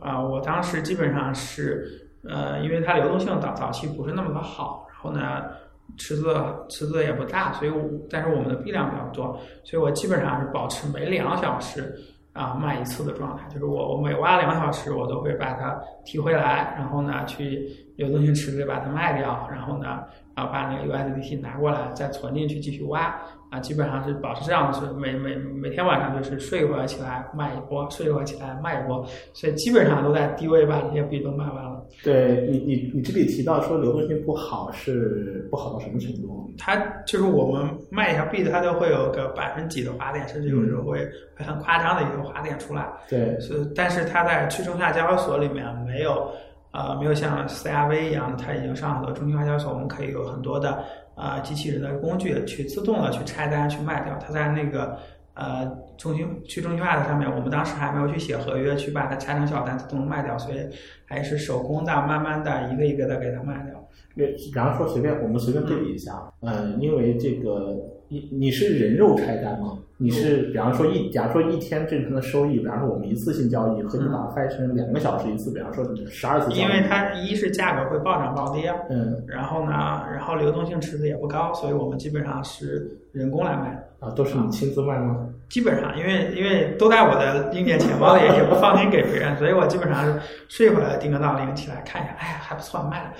[0.00, 5.44] 啊、我当时基本上是呃，因为它流动性早早期不是那么的好，然后呢。
[5.96, 6.34] 池子
[6.68, 11.94] 池子也不大，所以我但是我们的币量比较多，所以我基本上是保持每两小时
[12.32, 20.00] 啊卖一次的状态，就是我我每挖两小时，我都会把它提回来，然后呢去流动性池子把它卖掉，然后呢
[20.34, 23.16] 啊把那个 USDT 拿过来再存进去继续挖
[23.50, 31.75] 啊，基本上是保持这样子，每每每天晚上就是睡一会儿起来卖一波，睡一会儿起来卖一波，所以基本上都在低位把这些币都卖完了。
[32.02, 36.50] 对你你你这里提到说流动性不好是不好到什么程度？
[36.58, 40.98] 它就是我们卖一条币，它就会有个百分几的滑点，甚至有时候会
[41.36, 42.86] 会很夸张的一个滑点出来。
[43.08, 46.30] 对，是，但是它在去中心化交易所里面没有，
[46.72, 50.82] 呃，没有像 CRV 一样，它已经上很多中心化交易所，我们可以有很多的
[51.14, 54.18] 呃机器人的工具去自动的去拆单去卖掉。
[54.18, 54.96] 它在那个
[55.36, 60.58] 呃中心去中心化的上面，我们当时还没有去写合约去把它拆成小单子都能卖掉，所以
[61.04, 63.80] 还是手工的，慢慢的一个一个的给它卖掉。
[64.14, 67.76] 比比方说随便我们随便对比一下，呃，因为这个
[68.08, 69.78] 你你是人肉拆单吗？
[69.98, 79.70] 你是比方说一，假如说一天正常的收益，比方说我们一次性交易，和你把它拆成两个小时一次，比方说十二次交易，因为它一是价格会暴涨暴跌，嗯然后呢，
[80.12, 83.85] 然后流动性池子也不高，所以我们基本上是人工来卖。
[83.98, 85.28] 啊，都是你亲自卖吗？
[85.48, 93.12] 基本上，因为因为都在我的硬件钱包里， 也不放心给别人，所以我基本上是睡一会儿定个闹铃起来看一下，哎呀还不错，卖了，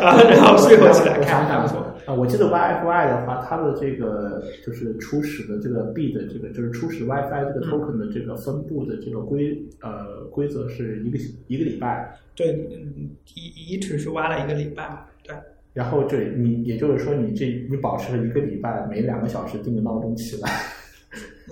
[0.00, 1.80] 然 后然后睡会儿起来看还不错。
[2.06, 15.34] 啊，我记得 YFI 的话，它的这个就是初始的这个币的这个就是初始 WiFi 这个 token 的这个分布的这个规呃规则是一个一个礼拜，对，嗯一一直是挖了一个礼拜嘛，对。
[15.72, 20.50] 然后对你也就是说你这你保持了一个礼拜，每两个小时定个闹钟起来，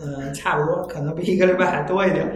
[0.01, 2.29] 嗯，差不多，可能比一个礼拜还多一点。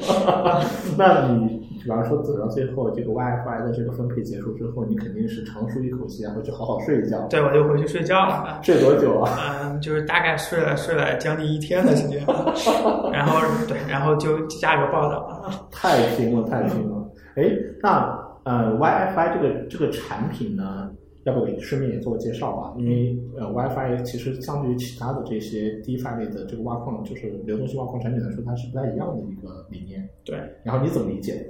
[0.96, 7.20] 那你比方说走到最后这个 WiFi 的这个分配结束之后，你肯定是长舒一口气，然后就好好睡一觉。
[7.28, 8.60] 对，我就回去睡觉了啊。
[8.62, 9.58] 睡多久啊？
[9.62, 12.24] 嗯，就是大概睡了睡了将近一天的时间，
[13.12, 15.68] 然后对，然后就价格暴涨。
[15.70, 17.10] 太拼了，太拼了！
[17.34, 17.44] 哎，
[17.82, 20.90] 那呃，WiFi 这个这个产品呢，
[21.24, 22.74] 要不也顺便也做个介绍吧？
[22.78, 30.08] 因为呃，WiFi 其实相对于其他的这些 DeFi 类的这个挖矿，就是流动性挖矿产品来说，它是不太一样的一个理念。
[30.24, 31.46] 对然后你怎么理解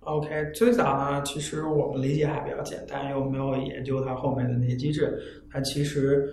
[0.00, 5.18] ？，OK，最早呢，其实我们理解还比较简单，因为我没有研究它后面的那些机制。
[5.50, 6.26] 它其实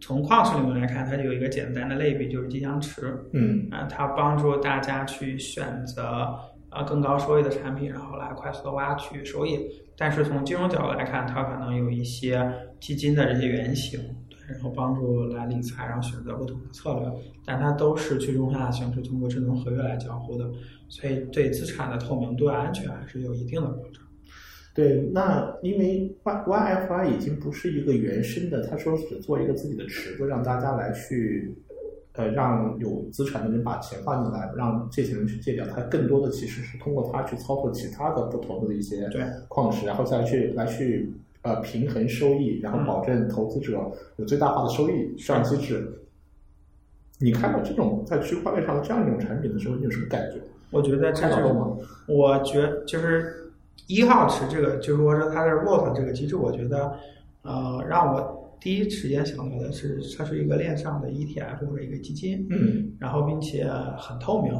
[0.00, 3.18] 从矿石里面来看，它就有一个简单的类比，就是吉祥池。
[3.32, 6.28] 嗯啊，它帮助大家去选择
[6.72, 9.60] 啊更高收益的产品，然后来快速的挖取收益。
[9.96, 17.12] 但是从金融角度来看，它可能有一些基金的这些原型，对，然后帮助来理财，然后选择不同的策略，
[17.44, 20.50] 但它都是去中心化的形式，通过智能合约来交互的，
[20.88, 24.02] 所以对资产的透明度、安全还是有一定的保障。
[24.74, 31.54] 对，那因为 Y YFI 已经不是一个原生的，他说只做一个自己的池子，让大家来去
[32.14, 45.98] 呃让有资产的人把钱放进来，让借钱人去借掉，他更多的其实是通过他去操作其他的不同的一些对矿石，然后再去来去呃平衡收益，然后保证投资者有最大化的收益这样机制。
[47.18, 50.38] 你看到这种在区块链上的这样一种产品的时候，你有什么感觉？
[50.70, 51.76] 我觉得这看是到了吗？
[52.08, 53.52] 我觉就是
[53.86, 56.94] 一号池这个，就是说它是 Vault 这个机制，我觉得
[57.42, 64.52] 呃让我第一时间想到的是，它是一个链上的 ETF 或者一个基金，嗯然后并且很透明，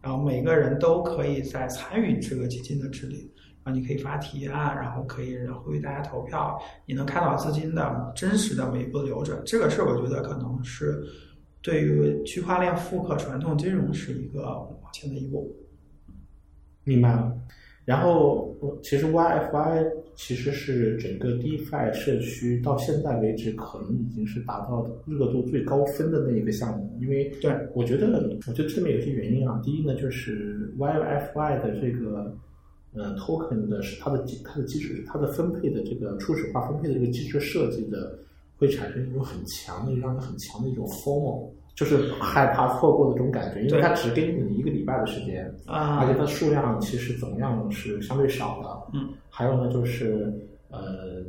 [0.00, 3.28] 然后每个人都可以在参与这个基金的治理。
[3.64, 9.38] 然后你可以发提案，然后可以呼吁大家投票，你能看到资金的真实的每一步流转。
[9.44, 11.02] 这个是我觉得可能是
[11.60, 15.52] 对于区块链复刻传统金融是一个往前的一步。
[16.84, 17.36] 明白了。
[17.88, 26.98] 然后，呃其实 YFI 其实是整个 DeFi 社区到现在为止，可能已经是达到热度最高分的那一个项目。
[27.00, 28.06] 因为对我觉得，
[28.46, 29.58] 我觉得这里面有些原因啊。
[29.64, 32.36] 第一呢，就是 YFI 的这个
[32.92, 38.18] 呃 token 的是它的它的机制，它的分配的这个初始化分配的这个机制设计的，
[38.58, 45.48] 会产生一种很强的，让人很强的一种 FOMO，就是害怕错过的这种感觉，因为对它只给你一个礼拜的时间。
[45.64, 48.98] 啊而且它数量其实总量是相对少的。
[48.98, 50.34] 嗯，还有呢，就是
[50.70, 51.22] 呃，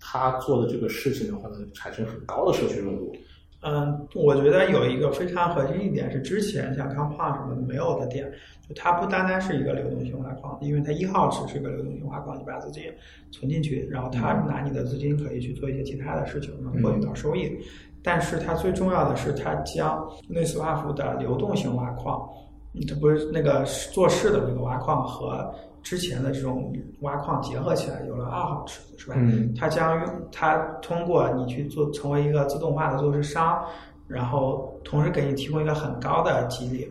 [0.00, 3.14] 他做的这个事情的话呢，产生很高的社区热度。
[3.66, 8.30] 嗯，我觉得有一个非常核心一点是之前像 Compound 什么的没有的点，
[8.68, 12.82] 就它不单单是一个流动性挖矿，因为它一号只是一个流动性挖矿，你把资金
[13.30, 17.56] 存进去，然后它拿你的资金可以去做一些其他的事情，能获取到收益。
[18.04, 22.20] 但是它最重要的是，它将内斯瓦夫的流动性挖矿，
[22.74, 25.50] 嗯这不是那个做事的那个挖矿和
[25.82, 29.14] 之前的这种挖矿结合起来，有了二号池子，是吧？
[29.16, 33.64] 嗯它将用它通过你去做成为一个自动化的做市商，
[34.06, 36.86] 然后同时给你提供一个很高的激励，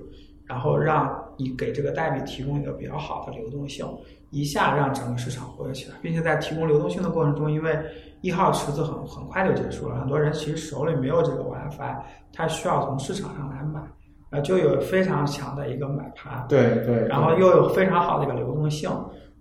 [0.45, 3.85] 然后让你给这个代币提供一个比较好的流动性，
[4.31, 7.77] 一下让整个市场活跃起来，并且在提供流动性的过程中，因为
[8.23, 11.93] 一号池子很很快就结束了，很多人其实手里没有这个 WiFi，
[12.33, 13.81] 他需要从市场上来买，
[14.31, 18.89] 呃，就有非常强的一个买盘，对对，然后又有非常好的一个流动性，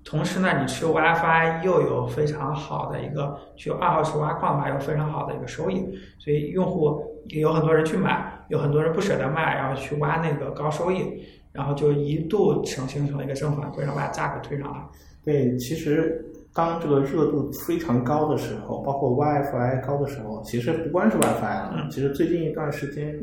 [0.04, 5.76] 同时呢，你持有 WiFi 又有非常好的一个去二号池挖矿的话，有非常好的一个收益，
[6.18, 14.78] 所以用户也有很多人去买，有很多人不舍得卖，然后去挖那个高收益，然后就一度成形成了一个正反馈，然后把价格推上来。
[15.24, 16.20] 对，其实
[16.54, 23.18] 当这个热度非常高的时候，包括 WiFi 高的时候，其实不光是 WiFi 啊，嗯其实最近一段时间，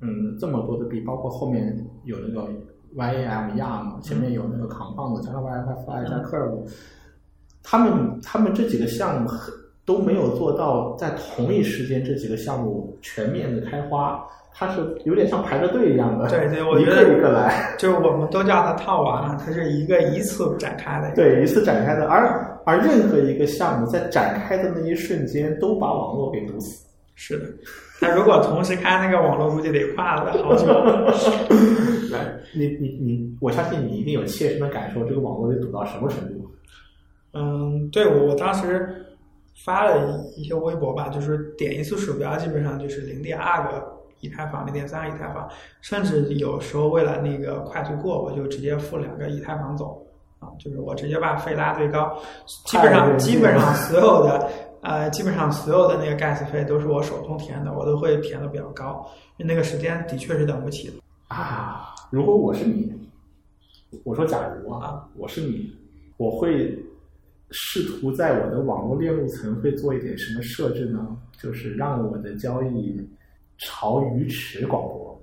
[0.00, 2.48] 嗯，这么多的币，包括后面有那个
[2.94, 6.70] YAM YAM，前面有那个 Compound，加上 WiFi 加 Curve，
[7.62, 9.30] 他们他们这几个项目
[9.84, 17.74] 都没有做到在同一时间这几个项目全面的开花，它是有点像排着队一样的，对对我一觉得个一个来。
[17.78, 21.14] 就是我们都叫它套娃嘛，它是一个一次展开的。
[21.14, 26.84] 对，一次展开的，而而任何一个项目在展开的那一瞬间，都把网络给堵死。
[27.14, 27.46] 是的，
[28.02, 30.66] 那如果同时开那个网络，估计得跨了好久。
[32.12, 36.50] 来，你你你，我相信你一定有切身的感受，这个网络得堵到什么程度？
[37.32, 39.06] 嗯，对我我当时
[39.64, 43.82] 发了一些微博吧，就是点一次鼠标，基本上就是零点二个
[44.20, 45.48] 以太坊，零点三个以太坊，
[45.80, 50.05] 甚至有时候为了那个快速过，我就直接付两个以太坊走
[50.46, 52.16] 啊，就是我直接把费拉最高，
[52.66, 54.48] 基本上基本上所有的
[54.82, 59.04] 呃，基本上所有的那个 gas 费都是我手动填的，我都会填的比较高，
[59.38, 60.94] 因为那个时间的确是等不起的。
[61.28, 62.92] 啊，如果我是你，
[64.04, 65.70] 我说假如啊，我是你，
[66.18, 66.78] 我会
[67.50, 71.16] 试图在我的网络链路层会做一点什么设置呢？
[71.42, 72.96] 就是让我的交易
[73.58, 75.20] 朝鱼池广播，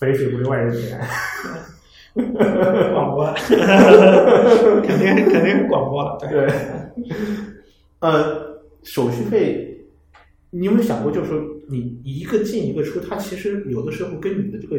[0.00, 0.98] 肥水不流外人田。
[2.92, 3.24] 广播，
[4.82, 6.28] 肯定肯定是广播了，对。
[6.30, 6.48] 对，
[8.00, 9.86] 呃，手续费，
[10.50, 14.76] 你有没有想过，就是说你一个进一个出，它其实有的时候跟你的这个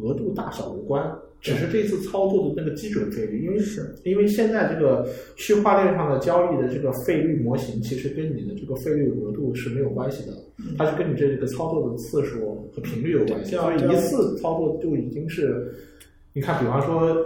[0.00, 1.02] 额度大小无关，
[1.40, 3.94] 只是这次操作的那个基准费率，因为是。
[4.04, 10.32] 因为现在这个区块链上的交易的这个费率模型，其实跟你的这个费率额度是没有关系的，
[10.76, 15.74] 它是跟你这个操作的次数和频率有关系，所以一次操作就已经是，
[16.38, 17.16] 你看，比方说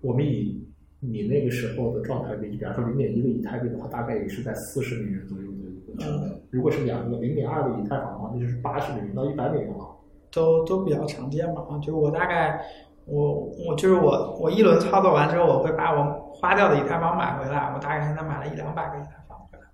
[0.00, 0.64] 我们以
[1.00, 6.40] 你那个时候的状态为例，比方说零点一个以太币的话，大概也是在四十美元左右的一个成本。
[6.52, 9.88] 如果是两个零点二个以太坊的话，那就是八十美元到一百美元了。
[10.30, 12.64] 都都比较常见吧，啊，就是我大概
[13.06, 19.64] 我我就是我我一轮操作完之后，我会把我花掉的以太坊买回来，我大概现在买了一两百个以太坊回来。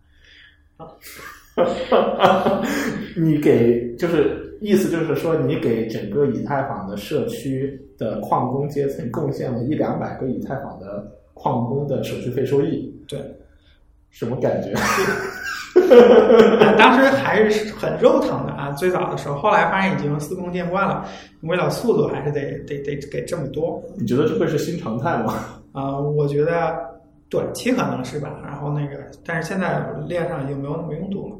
[3.20, 13.18] 你给就是意思就是说，你给整个以太坊的社区的矿工阶层贡献了一两百个以太坊的矿工的手续费收益，对，
[14.10, 14.72] 什么感觉？
[16.78, 21.06] 当时还是很肉疼的啊，最早的时候，后来发现已经司空见惯了。
[21.42, 23.82] 为了速度，还是得得得给这么多。
[23.98, 25.34] 你觉得这会是新常态吗？
[25.72, 26.74] 啊，我觉得
[27.28, 28.40] 短期可能是吧。
[28.42, 31.36] 然后那个，但是现在链上已经没有那么拥堵了，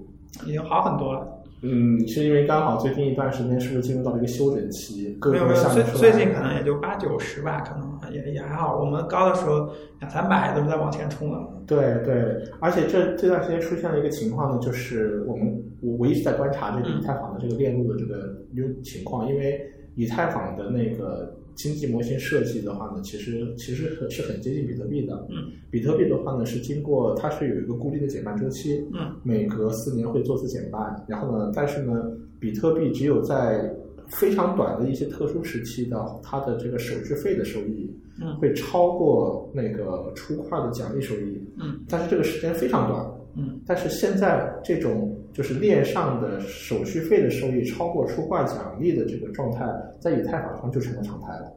[0.46, 1.26] 已经好很多了。
[1.62, 5.18] 嗯，是因为刚好最近一段时间是不是进入到了一个休整期？
[5.22, 8.78] 没有没有，最最近可能也就八九十吧，可能也也还好。
[8.78, 11.48] 我们高的时候两三百都是在往前冲了。
[11.66, 15.46] 对对，而且这这段时间出现了一个情况呢，就是我们
[15.80, 19.60] 我我一直在观察这个以太坊的这个链路的这个优情况，因为
[19.96, 21.34] 以太坊的那个。
[21.56, 25.26] 经济模型设计的话呢，其实其实很是很接近比特币的。
[25.30, 28.86] 嗯，比特币的话呢是经过它是有一个固定的减半周期。
[28.92, 31.02] 嗯，每隔四年会做次减半。
[31.08, 33.74] 然后呢，但是呢，比特币只有在
[34.06, 37.90] 非常短的一些特殊时期的它的这个手续费的收益，
[38.20, 41.42] 嗯，会超过那个出块的奖励收益。
[41.58, 43.02] 嗯，但是这个时间非常短。
[43.34, 49.66] 嗯，但是现在这种就是链上的手续费的收益超过出块奖励的这个状态，
[50.00, 51.52] 在以太坊上就成了常态了。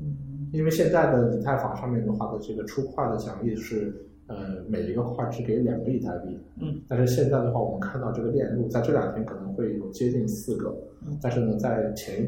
[0.00, 3.94] 嗯，因为现在的以太坊上面的话的这个出块的奖励是，
[4.26, 6.40] 呃，每一个块只给两个以太币。
[6.62, 10.74] 嗯，但是现在的话，我们看到这个链路在这两天可能会有接近四个。
[11.06, 12.26] 嗯，但是呢，在前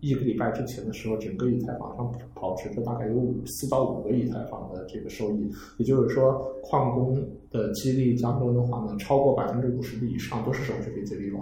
[0.00, 7.18] 一个礼拜之前的时候，整个以太坊上保持着大概有五四到五个以太坊的这个收益，也就是说，矿工
[7.50, 11.40] 的激励当中的话呢，超过百分之五十的以上都是手续费激励了。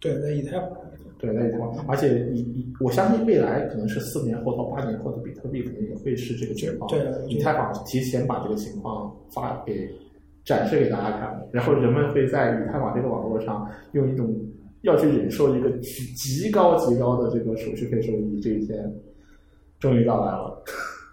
[0.00, 0.70] 对，在以太坊。
[1.18, 6.90] 对，在以太坊，而且以以我相信未来可能是四年后到八年后的比特币可能也会是这个情况。
[6.90, 9.88] 对，以太坊提前把这个情况发给
[10.44, 14.34] 展示给大家看，然后人们会在以太坊这个网络上用一种。
[14.82, 18.78] 要去忍受一个极极高极高的这个手续费收益，这一天
[19.78, 20.62] 终于到来了。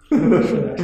[0.09, 0.76] 是的，是的。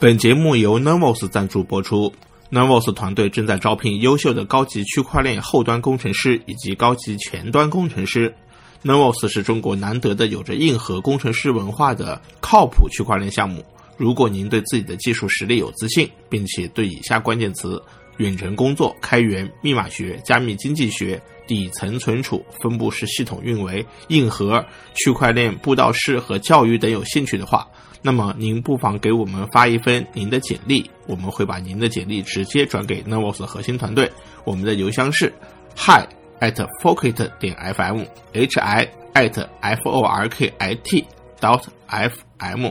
[0.00, 2.12] 本节目由 Nervos 赞助播出。
[2.50, 8.34] Nervos 团队正在招聘优秀的高级区块链后端工程师以及高级前端工程师。
[8.82, 13.62] Nervos 是中国难得的有着硬核工程师文化的靠谱区块链项目。
[13.98, 17.80] 如果您对自己的技术实力有自信，并且对以下关键词。
[18.18, 27.66] 远程工作、开源、密码学、加密经济学、底层存储、分布式系统运维、硬核、区块链布道师和教育等有兴趣的话，
[28.02, 34.10] 那么您不妨给我们发一份您的简历，我们会把您的简历直接转给 Novos 核心团队。
[34.44, 35.32] 我们的邮箱是
[35.76, 36.06] hi
[36.40, 41.06] at forkit 点 fm，hi at f o r k i t
[41.40, 42.70] dot f m。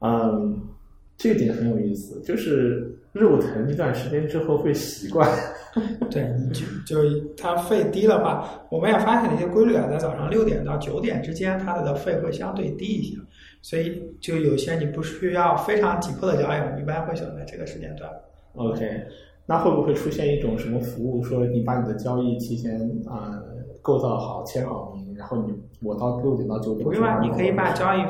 [0.00, 0.68] 嗯，
[1.18, 2.94] 这点很有意思，就是。
[3.12, 5.28] 肉疼一段时间之后会习惯，
[6.08, 8.48] 对，就就它肺低的话？
[8.70, 13.16] 我们也发现了一些规律啊，在早上六点到九点之间，它的肺会相对低一些，
[13.60, 18.08] 所以就有些你不需要非常急迫的交易，我们一般会选择这个时间段。
[18.54, 18.86] OK，
[19.46, 23.42] 那会不会出现一种什么服务，说你把你的交易提前啊
[23.82, 25.52] 构造好、签好名，然后你
[25.82, 28.00] 我到六点到九点，不用啊，你可以把交易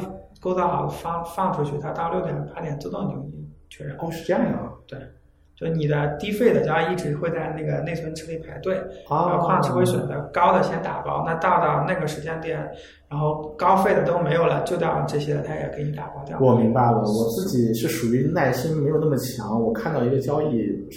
[0.41, 3.15] 构造好放放出去，它到六点八点自动就
[3.69, 3.97] 确认。
[3.99, 4.71] 哦，是这样啊。
[4.87, 4.99] 对，
[5.57, 8.75] 就你的低费的交易一直会在那个内存池里排队，
[9.11, 12.59] 然后矿池会选择高的先打包，那到到那个时间点，
[13.09, 16.39] 然后高费的都没有了，就到这些它也给你打包掉。
[16.41, 20.89] 我明白了，我自己是属于耐心没有那么强，我看到一个交易。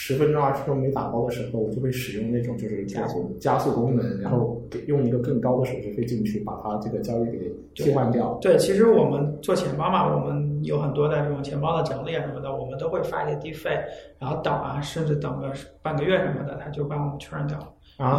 [0.00, 8.38] 十分钟、二十分钟没打包的时候，我就会使用那种就是加速加速功能，然后给用一个更高的手续费进去，把它这个交易给替换掉。
[8.40, 13.76] 对，其实我们做钱包嘛，我们有很多的这种钱包的整理啊什么的，我们都会发一些低费，
[14.20, 17.66] 然后等啊，甚至等个半个月什么的，他就帮我们确认掉了。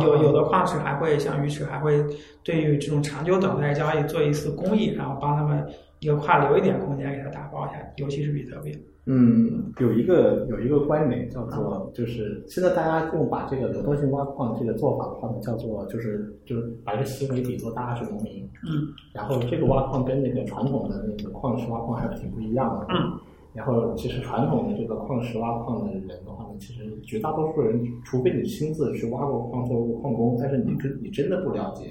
[0.04, 2.04] 有有的矿池还会像鱼池，还会
[2.44, 5.66] 对于这种长久等待交易做一次公益，然后帮他们
[6.00, 8.78] 一个跨留一点空间给他打包一下，尤其是比特币。
[9.06, 18.48] 嗯，有一个有一个观点叫做，就是现在大家用把这个流动性挖矿这个做法的话呢，叫做就是就是把这个行为比作大是农民。
[18.64, 18.88] 嗯。
[19.14, 22.86] 然后这个挖矿跟那个传统的那个矿石挖矿还是挺不一样的。
[22.90, 23.20] 嗯。
[23.52, 31.86] 然后其实传统的这个矿石挖矿的人的话呢，其实绝大多数人，除非你亲自去挖过矿做过矿工，但是你真你真的不了解，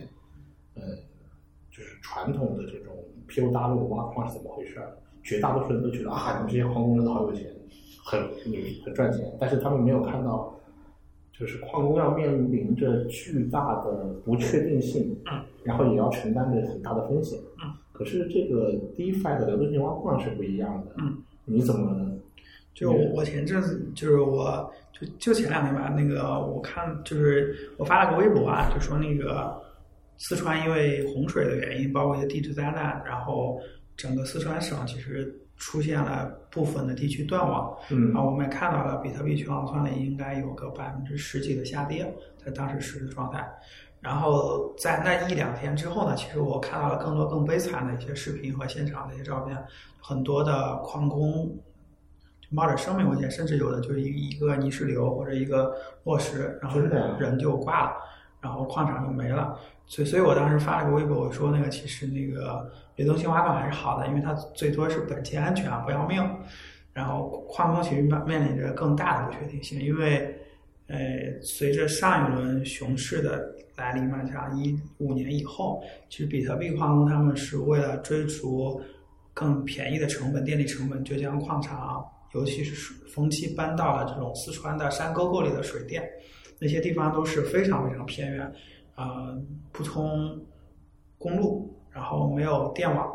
[0.77, 0.83] 呃，
[1.69, 2.95] 就是传统的这种
[3.29, 4.97] POW 的挖矿是怎么回事儿。
[5.23, 7.47] 绝大多数人都觉得啊，你们这些矿工真的好有钱，
[8.03, 10.55] 很你很赚钱，但是他们没有看到，
[11.39, 22.09] 就是矿工要面临着巨大的不确定性，嗯，然后也要承担着很大的风险，嗯，可是这个 DeFi 的流动性挖矿是不一样的，嗯，你怎么？
[22.73, 29.61] 就我我前阵子就是我就就前两天吧，那个我看就是我发了个微博啊，就说那个
[30.19, 33.59] 四川因为洪水的原因，包括一些地质灾难，然后
[33.97, 37.77] 整个四川省其实出现了部分的地区断网。
[37.91, 43.49] 嗯然后我们也看到了比特币全网算力应该有个百分之十几的下跌，在当时实时状态。
[44.01, 49.57] 然后在那一两天之后呢，其实我看到了更多更悲惨的一些视频和现场的一些照片，
[50.01, 51.49] 很多的矿工
[52.41, 56.81] 就冒着生命危险，甚至有的就是一一个泥石流或者一个落石，然后
[57.19, 57.97] 人就挂了，
[58.41, 59.59] 然后矿场就没了。
[59.87, 66.23] 所以，所以我当时发了个微博，我说那个其实那个流动性挖矿还是好的，因为它最多是本钱安全啊，不要命。
[66.93, 70.37] 然后矿工其实面面临着更大的不确定性，因为
[70.89, 70.99] 呃，
[71.43, 78.83] 随着上一轮熊市的来临嘛，像一五年以后，其实比特币矿工他们是为了追逐
[79.33, 86.03] 更便宜的成本、电力成本，就将矿场，尤其是水风期搬到了这种四川的山沟沟里的水电，
[86.61, 88.53] 那些地方都是非常非常偏远，
[88.97, 89.41] 呃，
[89.73, 90.39] 不通
[91.17, 93.07] 公路，然后没有电网。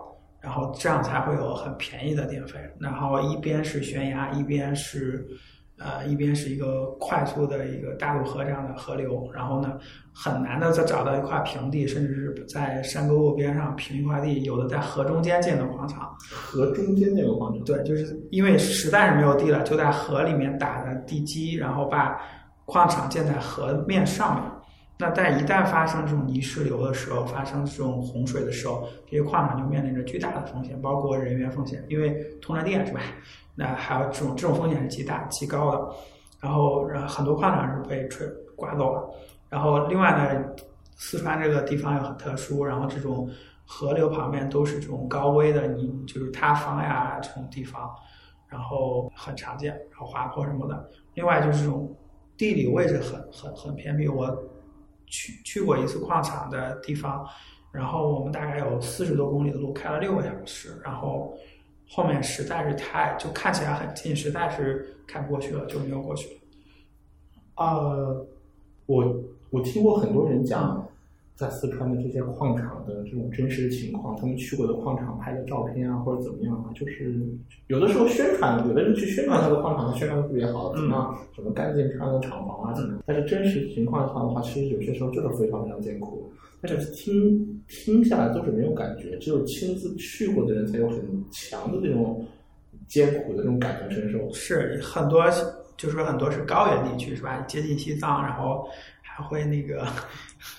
[0.42, 2.60] 然后这样才会有很便宜的电费。
[2.78, 5.26] 然后一边是悬崖，一边是
[5.78, 9.32] 呃一边是一个快速的一个大渡河这样的河流。
[9.34, 9.80] 然后呢，
[10.14, 16.14] 很难的再找到一块平地，甚至是在山沟沟边上平一块地，有的在河中间建的广场。
[16.30, 22.20] 河中间那个广场，对，就是因为实在是没有地了，就在河里面打的地基，然后把
[22.66, 24.44] 矿场建在河面上面。
[25.00, 33.02] 那在一旦发生这种泥石流的时候，发生这种洪水的时候，这些矿场就面临着巨大的风险，包括人员风险，因为通着电是吧？
[33.56, 35.96] 那还有这种这种风险是极大极高的。
[36.40, 39.10] 然后，然很多矿场是被吹刮走了。
[39.50, 40.44] 然后，另外呢，
[40.96, 43.30] 四川这个地方又很特殊，然后这种
[43.66, 47.90] 河流旁边都是这种高危的泥，就是塌方呀这种地方，
[48.48, 50.90] 然后很常见，然后滑坡什么的。
[51.14, 51.96] 另外就是这种
[52.38, 54.50] 地理位置很很很偏僻，我。
[55.06, 57.24] 去去过一次矿场的地方，
[57.72, 61.38] 然后我们大概有四十多公里的路，开了六个小时，然后
[61.88, 66.42] 后面实在是太就看起来很近，实在是开不过去了，就没有过去了。
[67.58, 68.26] 呃，
[68.88, 70.84] 我我听过很多人讲，
[71.36, 77.20] 在四川的这些矿场的这种真实情况，他们去过的矿场拍的照片啊，或者怎么样啊，就是
[77.68, 83.04] 有的时候宣传，有的人去宣传他的矿场，宣传的特别好，怎么样，什么干净漂亮的厂房啊，怎么样？
[83.06, 86.32] 但是真实情况上的话，其实有些时候就是非常非常艰苦。
[86.66, 92.26] 但是听听下来都是没有感觉，只有亲自去过的人才有很强的这种
[92.88, 94.32] 艰苦的这种感同身受。
[94.32, 95.26] 是很多，
[95.76, 97.42] 就是说很多是高原地区是吧？
[97.42, 98.66] 接近西藏，然后
[99.02, 99.86] 还会那个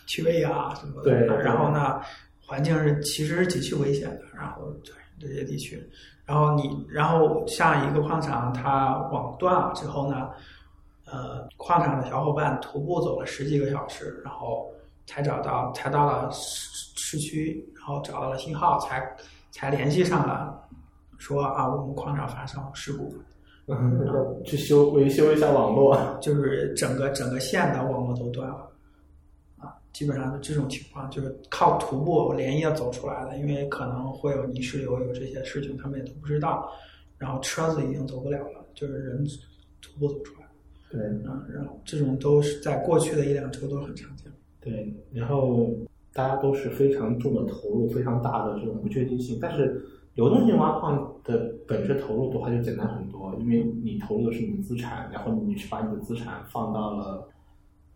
[0.06, 1.10] 缺氧什么的。
[1.10, 1.26] 对。
[1.42, 2.00] 然后呢，
[2.40, 4.22] 环境是其实是极其危险的。
[4.34, 5.82] 然后对这些地区，
[6.24, 10.28] 然后你，然后像一个矿场，它网断了之后呢，
[11.06, 14.70] 呃，矿场的小伙伴徒步走了十几个小时，然后。
[15.06, 16.66] 才找到，才到了市
[16.96, 19.06] 市区，然后找到了信号，才
[19.50, 20.58] 才联系上了，
[21.18, 23.14] 说啊，我们矿场发生事故，
[23.68, 24.02] 嗯，
[24.46, 28.64] 去修维修一下网络，就是整个整个县的网络都断了，啊，
[29.94, 36.68] 基本上这种情况就是靠徒步连夜走出来的，因为可能会有泥石流，有这些事情，他们也都不知道，
[37.16, 39.24] 然后车子已经走不了了，就是人
[39.80, 40.46] 徒步走出来，
[40.90, 44.30] 对，啊，然后这种都是在过去的一两周都很常见。
[44.60, 45.70] 对，然后
[46.12, 49.38] 大家都是非常重的投入，非常大的这种不确定性。
[49.40, 49.80] 但是
[50.14, 57.28] 流动性挖矿的本质投入的话就简单很多，因为你投入的是你的资产，然后你是把你的资产放到了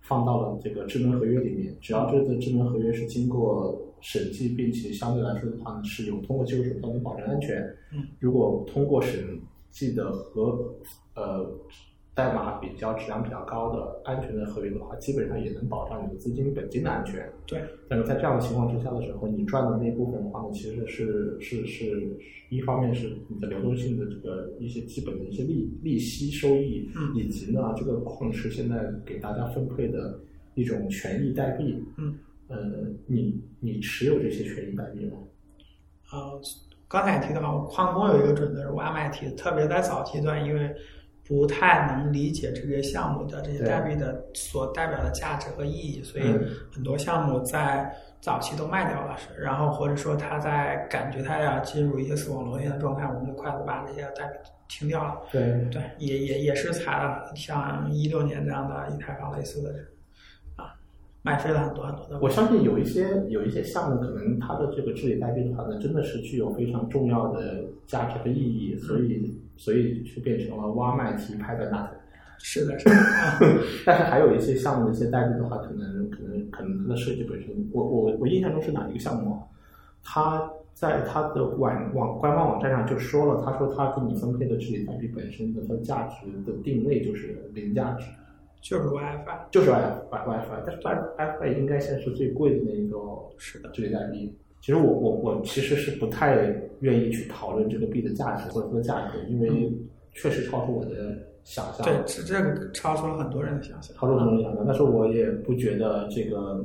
[0.00, 1.76] 放到了这个智能合约里面。
[1.80, 7.60] 只要这个智能合约是经过审计，并且相对来说的话呢是有通过技术手段能保证安全。
[7.92, 9.40] 嗯，如果通过审
[9.70, 10.74] 计的和
[11.14, 11.50] 呃。
[12.18, 17.24] 代码比较质量比较高的安全的合约的话，基本上也能保障你的资金本金的安全。
[17.46, 17.62] 对。
[17.88, 30.18] 但是在这样的情况之下的时候，你赚的那部分的话呢，其实是是是一方面是你的流动性的这个一些基本的一些利利息收益，嗯，以及呢这个矿池现在给大家分配的
[30.56, 32.58] 一种权益代币，嗯，呃，
[33.06, 35.18] 你你持有这些权益代币吗？
[36.10, 36.40] 呃，
[36.88, 40.74] 刚才也提到，矿工有一个准则是挖卖提，特别在早期段，因为。
[41.28, 46.24] 不太能理解这个项目的这些代币的所代表的价值和意义，所以
[46.72, 49.14] 很多项目在早期都卖掉了。
[49.38, 54.38] 然后或者说他在感觉他要进入一些死亡螺旋的状态，我们就快速把这些代币
[54.70, 55.20] 清掉了。
[55.30, 59.74] 对对，也也也是踩了像一六年这样的以太坊类似的
[61.28, 62.18] 啊买飞了很多很多的。
[62.20, 71.90] 我相信有一些有一些项目，可能它的这个治理代币的话呢，真的是具有非常重要的价值和意义，所以所以就变成了挖麦提拍的那。
[72.40, 72.94] 是的，是的。
[73.84, 79.36] 但是还有一些项目的一些代币的话，可能可能可能它的设计本身，我我我印象中是哪一个项目？
[80.04, 88.06] 它在它的网网官方网站上就说了，他说他给你分配的治理代币本身的它价值的定位就是零价值。
[88.60, 92.98] 就是 WiFi，就是 WiFi WiFi，但是 WiFi 应该现在是最贵的那一个
[93.36, 94.34] 是的治理代币。
[94.60, 99.72] 其实我我我其实是不太愿意去讨论这个币的价值或者说价格，因为
[100.12, 101.86] 确实超出我的想象。
[101.86, 103.96] 对，是这个超出了很多人的想象。
[103.96, 106.62] 超出很多人想象，但是我也不觉得这个，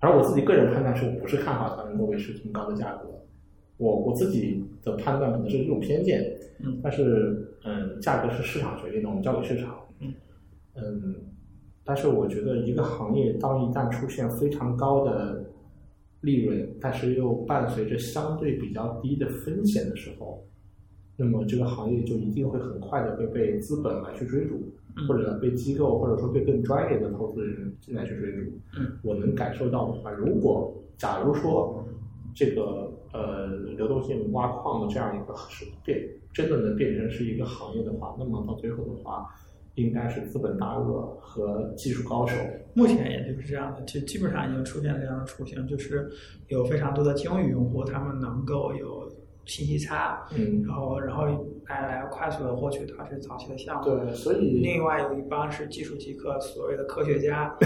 [0.00, 3.08] 反正我自己个人判断是我不是看好它能够维持这么高的价格。
[3.76, 6.20] 我我自己的判断可能是这种偏见，
[6.58, 9.78] 嗯，但是嗯，价格是市场决定的，我们交给市场。
[10.80, 11.14] 嗯嗯，
[11.84, 15.44] 但是我觉得一个行业当一旦出现非常高的
[16.20, 20.44] 利润，但是又伴随着相对比较低的风险的时候，
[21.16, 24.60] 那么这个行业就一定会很快的会被资本来去追逐，
[25.06, 28.50] 或者被机构或者说被更专业的投资人进来去追逐。
[28.76, 31.84] 嗯，我能感受到的话，如果假如说
[32.34, 35.98] 这个呃流动性挖矿的这样一个是变
[36.32, 39.26] 真的能变成是一个行业的话，那么到最后的话。
[39.82, 42.36] 应该是资本大鳄和技术高手。
[42.74, 46.10] 目前也就是这样的，就基本上已经出现了这样的雏形，就是
[46.48, 49.10] 有非常多的鲸鱼用户，他们能够有
[49.44, 53.84] 信息差，嗯，然后然后来来快速的获取它是早期的项目。
[53.84, 57.56] 对，所以另外有一帮是技术极客，所谓的科学家，啊，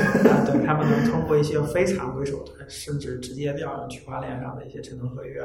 [0.44, 5.40] 对，他们能通过一些非常规手段，甚至直接调用区块链上的一些智能合约，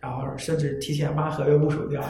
[0.00, 2.02] 然后甚至提前把合约部署掉，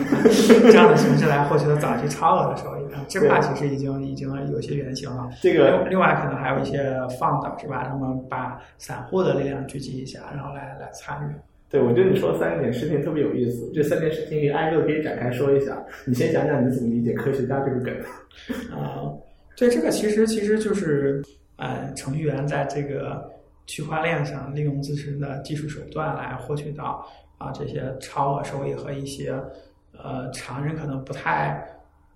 [0.70, 2.84] 这样的形式来获取到早期超额的收益。
[3.08, 5.30] 这块其实已经已经有些原型了。
[5.40, 7.84] 这个另外可能还有一些放的是吧？
[7.88, 11.53] 他们把散户的力量聚集一下，然后来来参与。
[11.70, 15.84] 对，我觉得你说的三点事情特别有意思，这三件事情挨个可以展开说一下。
[16.06, 17.92] 你先讲讲你怎么理解科学家这个梗。
[18.70, 19.10] 啊，
[19.56, 21.20] 对，这个其实其实就是
[21.56, 23.28] 呃，程序员在这个
[23.66, 27.04] 区块链上利用自身的技术手段来获取到
[27.38, 29.32] 啊这些超额收益和一些
[29.92, 31.60] 呃常人可能不太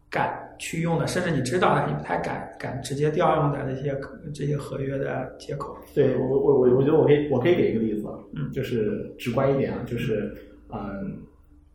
[0.08, 3.98] 敢去用的，甚至你知道的你不太敢敢直接调用的这些
[4.34, 5.76] 这些合约的接口。
[5.94, 10.34] 对我我我我觉得我可以我可以给一个例子，嗯，就是直观一点啊，就是
[10.70, 11.16] 嗯，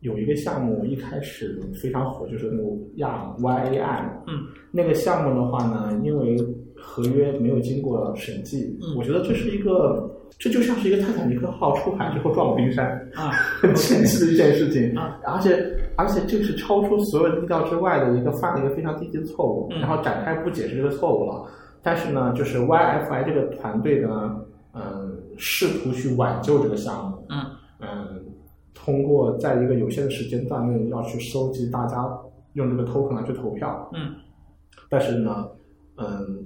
[0.00, 6.36] 有一个项目一开始非常火，就是那个亚 YAM，嗯，那个项目的话呢，因为
[6.76, 10.10] 合约没有经过审计，嗯我觉得这是一个。
[10.38, 13.30] 这就像是一个泰坦尼克号出海之后撞了冰山，啊，
[13.62, 15.18] 很神奇的一件事情啊！
[15.24, 15.64] 而且
[15.96, 19.80] 而且这是超出所有意料之外的一个犯了一个非常低级的错误，嗯。
[19.80, 21.46] 然后展开不解释这个错误了。
[21.82, 24.36] 但是呢，就是 YFI 这个团队呢，
[24.74, 27.44] 嗯，试图去挽救这个项目，嗯。
[27.80, 28.24] 嗯，
[28.74, 32.06] 通过在一个有限的时间段内要去收集大家
[32.54, 34.14] 用这个 token 来去投票，嗯。
[34.88, 35.46] 但是呢，
[35.96, 36.44] 嗯，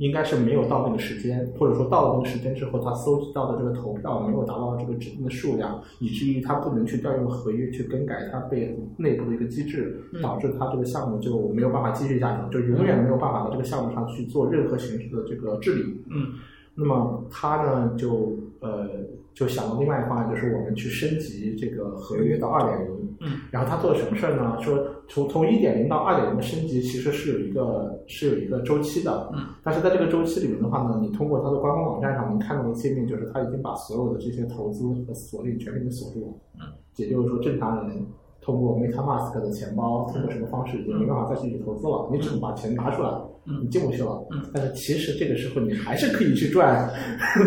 [0.00, 16.02] 应该是没有到那个时间，或者说到了那个时间之后，他搜集到的这个投票没有达到这个指定的数量，以至于他不能去调用合约去更改他被内部的一个机制，嗯导致他这个项目就没有办法继续下去，就永远没有办法在这个项目上去做任何形式的这个治理。
[16.08, 16.32] 嗯
[16.74, 18.88] 那么他呢，就呃
[19.40, 23.08] 就想到另外一个方案，就是我们去升级这个合约到二点零。
[23.22, 24.58] 嗯然后他做了什么事儿呢？
[24.60, 24.78] 说
[25.08, 29.30] 从从一点零到二点零的升级，其实是有一个是有一个周期的。
[29.34, 29.46] 嗯。
[29.64, 36.32] 但是在这个周期里面的话呢，你通过他的官方网站上能看到的界面，就是他已经把所有的这些投资和锁定全给你锁住了。
[36.60, 36.72] 嗯。
[36.96, 38.06] 也就是说，正常人
[38.50, 42.08] 通过 MetaMask 的钱包，通过什么方式已经没办法再继续投资了。
[42.10, 43.08] 你只能把钱拿出来，
[43.46, 44.26] 嗯你进不去了。
[44.32, 44.42] 嗯。
[44.52, 46.90] 但是其实这个时候你还是可以去赚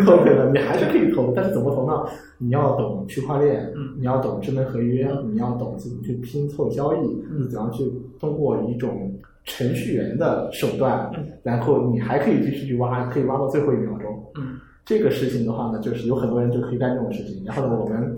[0.06, 2.10] token 的，你还是可以投，但是怎么投呢？
[2.38, 6.98] 你要懂区块链，嗯你要懂智能合约，你要懂怎么去拼凑交易，
[7.38, 7.84] 你怎样去
[8.18, 9.12] 通过一种
[9.44, 14.24] 程序员的手段，嗯然后你还可以继续去挖，可以挖到最后一秒钟。
[14.36, 18.14] 嗯这个事情的话呢，就是有很多人就可以干这种事情，然后呢，我们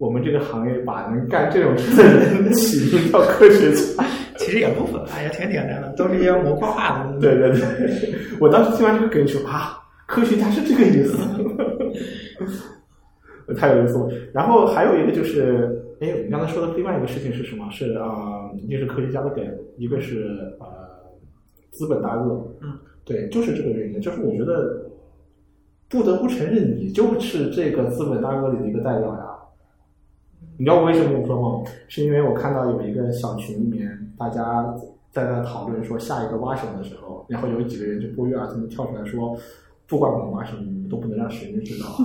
[0.00, 4.04] 我们这个行业把能干这种事的人起名叫科学家。
[4.40, 7.20] 其实也不复杂，也挺简单的，都是一些模块化的。
[7.20, 11.14] 对对对，我当时听完这个梗说啊，科学家是这个意思，
[13.54, 14.08] 太有意思了。
[14.32, 17.68] 然后还有一个就是，哎，你刚才说的另外一个事情是什么？
[17.70, 19.44] 是啊、呃一个是科学家的梗，
[19.76, 20.66] 一个是呃
[21.70, 22.42] 资本大鳄。
[22.62, 22.72] 嗯，
[23.04, 24.90] 对，就是这个原因，就是我觉得
[25.90, 29.29] 不得不承认，你就是这个资本大鳄里的一个代表呀。
[30.58, 31.64] 你知道我为什么这么说吗？
[31.88, 33.88] 是因为我看到有一个小群里面，
[34.18, 34.74] 大家
[35.10, 39.36] 在那讨论说下一个挖什么的时候，然后有几个人就不约而同的跳出来说，
[39.86, 41.86] 不管我们挖什么，都不能让神人知道。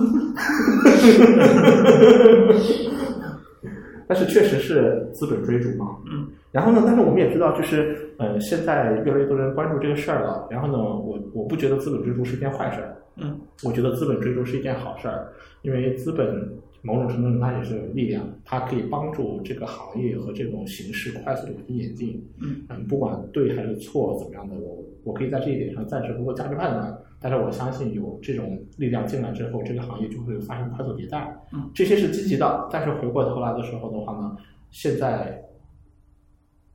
[4.08, 6.28] 但是确实是资本追逐嘛，嗯。
[6.52, 10.46] 然后呢，但是我们也知道，就是呃，现在越来越多人关注这个事儿了。
[10.48, 16.52] 然后呢，我我不觉得资本追逐是一件坏事儿，嗯，我觉得资本追逐是一件好事儿，因为资本
[16.82, 22.22] 某种程度上它也是有力量，它可以帮助这个行业和这种形式快速的往前演进。
[22.40, 26.96] 嗯嗯，不管对还是错，怎么样的，我我可以在这一点上暂时不做价值判断。
[27.18, 31.34] 但是我相信有这种力量进来之后，这个行业就会发生快速迭代。
[31.52, 32.68] 嗯，这些是积极的。
[32.70, 34.36] 但是回过头来的时候的话呢，
[34.70, 35.42] 现在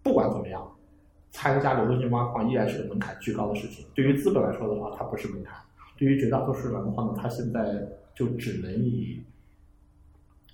[0.01, 0.67] 不管怎么样，
[1.29, 3.85] 参加流动性挖矿依然是个门槛巨高的事情。
[3.93, 5.53] 对于资本来说的话，它不是门槛；
[6.01, 7.61] 对于绝大多数人的话呢，他现在
[8.15, 9.21] 就只能以，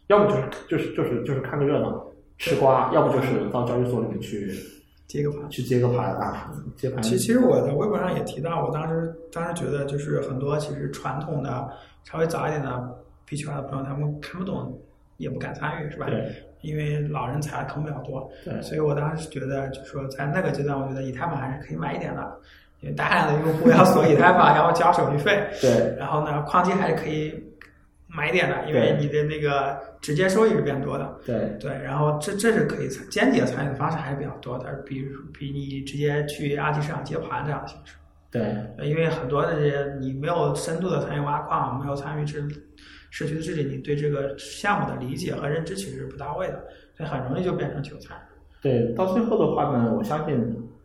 [0.08, 2.06] 要么就是就是就是就是看个热闹
[2.38, 4.52] 吃瓜，要不就是到交易所里面去
[5.08, 5.50] 接个盘。
[5.50, 7.02] 去接个盘啊，接盘。
[7.02, 11.70] 其其实我在微博上也提到，我当时当时觉得就是很多其实传统的
[12.04, 14.78] 稍微早一点的币圈的朋友，他们看不懂，
[15.16, 16.08] 也不敢参与，是吧？
[16.10, 22.40] 对因为老人踩的坑比较多，对所以我当时觉得，就是说在那个阶段，我觉得以太坊还是可以买一点的，
[22.82, 27.34] 因为大量的用户要锁以太坊，然后交手续费，对然后呢，矿机还是可以
[28.08, 31.20] 买点的，因为你的那个直接收益是变多的。
[31.26, 37.96] 对对，然后这这是可以参间接参与的方式还是比较多的，比如比你直接去二级市场接盘这样的形式。
[38.30, 38.42] 对
[38.78, 42.46] 呃因为很多的这些你没有深度的参与挖矿，没有参与治
[43.10, 46.62] 社区的治理，你对这个项目的理解和认知其实是不到位的，
[46.96, 48.16] 所以很容易就变成韭菜。
[48.62, 50.36] 对，到最后的话呢，我相信，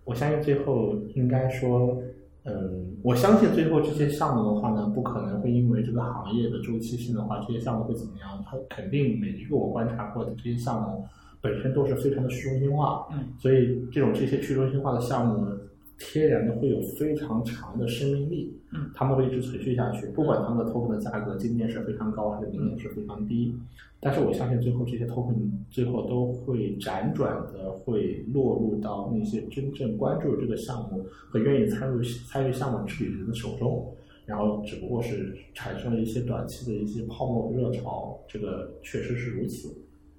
[0.05, 1.97] 我相信最后应该说，
[2.45, 8.45] 嗯，我相信最后这些项目的话呢，不可能会因为这个行业的周期性的话，这些项目会怎么样？
[8.45, 11.05] 它肯定每一个我观察过的这些项目
[11.41, 15.57] 本身都是非常的去中心化，嗯，所以这种这些去中心化的项目呢，
[16.05, 23.55] 天然的会有非常长的生命力，嗯，他们会一直存续下去，不管他们的 token 的价格今天是非常高还是明年是非常低，
[24.01, 25.35] 但是我相信最后这些 token
[25.71, 33.95] 最后都会辗转的会落入到那些真正关注这个项目和愿意参与参与项目治理的人的手中，
[34.27, 39.69] 然后只不过是产生了一些短期的一些泡沫热潮，这个确实是如此。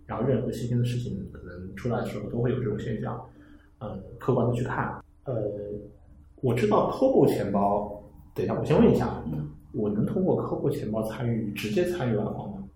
[0.06, 3.22] 然后任何新鲜的事情可能出来的时候都会有这种现象，
[3.80, 5.03] 嗯，客观的去看。
[5.26, 5.34] 呃，
[6.42, 8.04] 我知道 Cobo 钱包，
[8.36, 9.24] 等一下，我先问一下，
[9.74, 12.70] 我能通过 Cobo 钱包参与直接参与挖矿吗？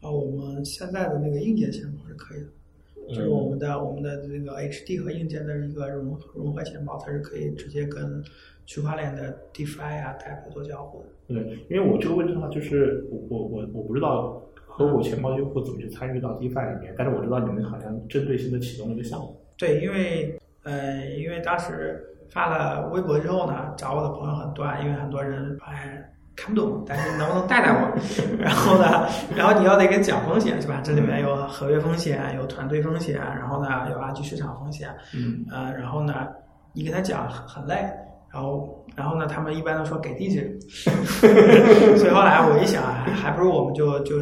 [0.00, 8.22] 啊，我们现在的那个硬件钱包是可以的，就是嗯我们的我们的这个 HD 和硬件的一个融合融合钱包，它是可以直接跟
[8.64, 11.06] 区块链的 DeFi 啊、Type 做交互的。
[11.28, 19.36] 对，因为我这个问题的话，就是我我我我不知道和我钱包用户怎么去参与到 DeFi 里面，但是我知道你们好像针对性的启动了一个项目。
[19.58, 26.02] 对，因为呃，因为当时发了微博之后呢，找我的朋友很多，啊，因为很多人哎
[26.36, 27.90] 看不懂，但是能不能带带我？
[28.38, 29.06] 然后呢，
[29.36, 30.80] 然后你要得给讲风险是吧？
[30.82, 36.28] 这里面有合约风险，有团队风险，然后呢有二级市场风险，嗯呃，然后呢
[36.72, 37.88] 你给他讲很很累。
[38.32, 39.26] 然后，然后呢？
[39.26, 40.56] 他们一般都说给地址，
[41.98, 44.18] 所以后来我一想，还还不如我们就就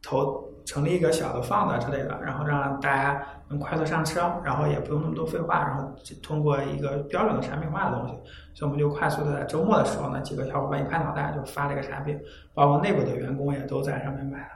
[0.00, 5.92] 投成立一个小的 fund 之类的，然后让大家能快速上车，然后也不用那么多废话，然后
[6.22, 8.14] 通过一个标准的产品化的东西，
[8.54, 12.18] 所以我们就快速的在周末的时候呢，几个小伙伴一拍脑袋就发这个产品，
[12.54, 14.48] 包括内部的员工也都在上面买了。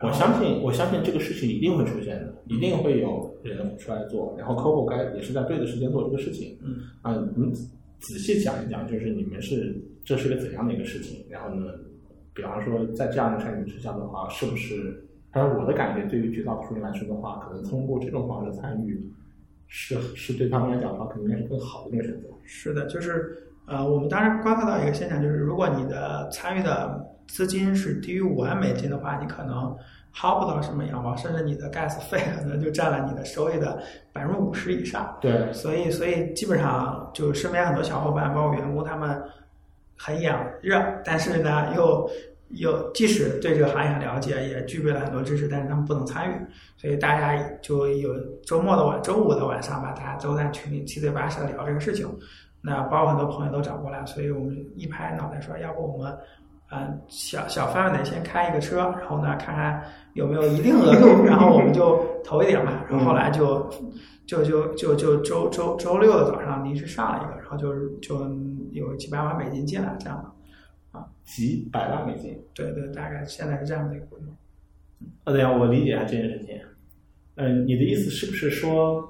[0.00, 6.58] 我相信，我相信这个事情一定会出现的，一定会有人出来做，然后客户该也是在对的时间做这个事情。
[6.62, 7.52] 嗯，啊，你
[8.00, 11.24] 仔细讲一讲，就是你们是这是个怎样的一个事情？
[11.30, 11.72] 然后呢，
[12.34, 15.08] 比方说在这样的产品之下的话，是不是？
[15.32, 19.02] 但是我的感觉，对于绝大多数人来说的话，可能通过这种方式参与，
[19.66, 22.28] 是是对他们来讲的话，可能应该是更好的一个选择。
[22.44, 29.74] 是的，就是呃，我们当时观察到一个现象，就是如果你的参与的资金是低于五万美金的话，你可能
[30.14, 33.80] 薅不到什么羊毛，甚至你的 gas 费可能就占了你的收益的
[34.12, 35.16] 百分之五十以上。
[35.20, 39.18] 对，所以，所以基本上就身边很多小伙伴，包括员工，他们
[39.96, 42.10] 很养热，但是呢，又
[42.52, 46.34] 有即使对这个行业很了解，也具备了很多知识，但是他们不能参与，
[46.76, 52.06] 所以大家就有周末的晚、周五的晚上吧，大家都在群里七嘴八舌地聊这个事情。
[52.60, 56.16] 那包括很多朋友都找过来，所以我们一拍脑袋说，要不我们。
[56.74, 59.82] 嗯，小小范围内先开一个车，然后呢，看看
[60.14, 62.82] 有没有一定额度，然后我们就投一点嘛。
[62.88, 63.68] 然后后来就
[64.26, 68.26] 就就就就周周周六的早上临时上了一个，然后就就
[68.70, 70.30] 有几百万美金进来这样的。
[71.24, 72.36] 几百万美金。
[72.54, 74.32] 对对，大概现在是这样的一个规模。
[75.24, 76.58] 呃，对呀，我理解一下这件事情。
[77.36, 79.02] 嗯，你的意思是不是说，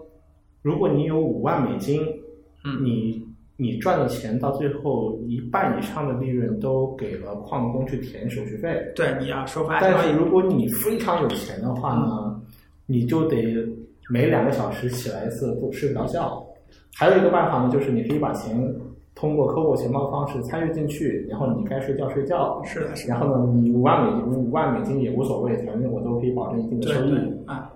[0.62, 2.00] 如果你有五万美金，
[2.64, 8.80] 嗯你你赚的钱到最后一半以上的利润都给了矿工去填手续费。
[8.94, 10.02] 对，你要收发但。
[10.02, 12.40] 是如果你非常有钱的话呢，
[12.86, 13.44] 你就得
[14.08, 16.44] 每两个小时起来一次不睡不着觉。
[16.94, 18.56] 还有一个办法呢，就是你可以把钱
[19.22, 22.60] 通过客户钱包方式参与进去，然后你该睡觉睡觉。
[22.64, 23.14] 是的，是的。
[23.14, 27.14] 然后呢，你五万美金五万美金也无所谓，反正我都可以保证一定的收益。
[27.46, 27.70] 啊，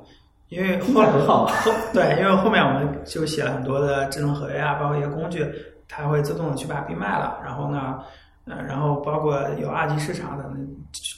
[0.49, 1.53] 因为后来很好啊。
[1.63, 5.47] 后对，因为后面我们就写了很多的智能合约啊，包括一些工具，
[5.89, 7.39] 它会自动的去把币卖了。
[7.45, 8.01] 然后呢，
[8.47, 10.45] 呃，然后包括有二级市场的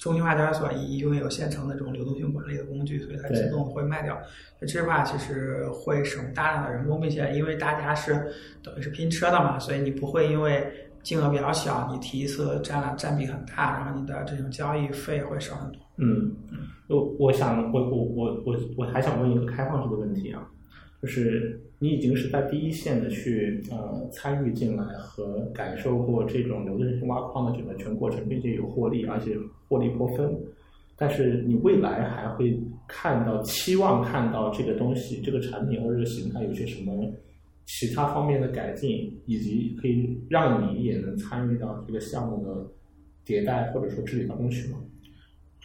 [0.01, 4.19] 中心化交易所，因为有现成的这种流动性管理的工具，所以它自动会卖掉。
[4.59, 10.67] 那这块其实会省大量的人工，并且因为大家是等于是拼车的嘛，所以你不会因为
[11.03, 15.81] 金额比较小，你提一次占了占比很大，然后你的这种交易费会少很多。
[15.99, 16.35] 嗯，
[16.89, 20.49] 我我想我我我我我还想问一个开放式的问题啊，
[21.03, 29.37] 就是你已经是在第一线的去呃参与进来和感受过这种流动性挖矿的整个全过程，并且有获利，而且
[29.69, 30.37] 获利颇丰。
[30.97, 37.09] 但是你未来还会看到、期望看到这个东西、这个产品或者这个形态有些什么
[37.67, 42.67] 其他方面的改进，以及可以让你也能参与到这个项目的
[43.25, 44.79] 迭代或者说治理当中去吗？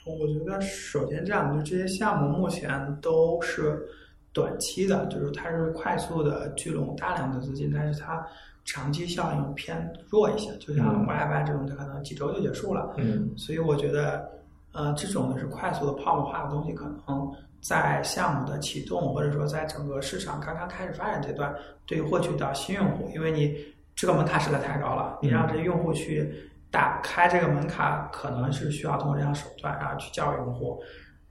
[0.06, 2.70] 我觉得首先这样，就这些项目目前
[3.02, 3.88] 都是
[4.34, 8.26] 短期的，就是它是快速的聚拢大量的资金，但是它
[8.66, 10.52] 长期效应偏弱一些。
[10.58, 12.94] 就像嗯 YY 这种，它可能几周就结束了。
[12.98, 14.28] 嗯所以我觉得，
[14.74, 17.32] 呃，这种的是快速的泡沫化的东西，可能
[17.62, 21.54] 在项目的启动或者说在整个市场刚刚开始发展阶段，
[21.86, 23.56] 对于获取到新用户，因为你
[23.96, 26.34] 这个门槛实在太高了，你让这些用户去
[26.72, 30.82] 打开这个门槛，可能是需要通过这样手段，然后去教育用户。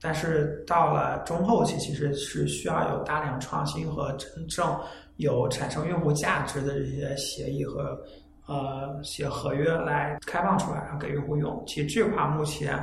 [0.03, 4.77] 但是到了中后期，其实是需要有大量创新和真正
[5.15, 7.97] 有产生用户价值的这些协议和
[8.45, 11.63] 呃写合约来开放出来，然后给用户用。
[11.65, 12.77] 其实这块目前，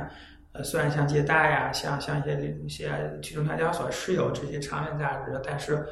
[0.53, 2.89] 呃，虽然像借贷呀，像像一些一些
[3.21, 5.85] 去中心化交所是有这些长远价值的，但是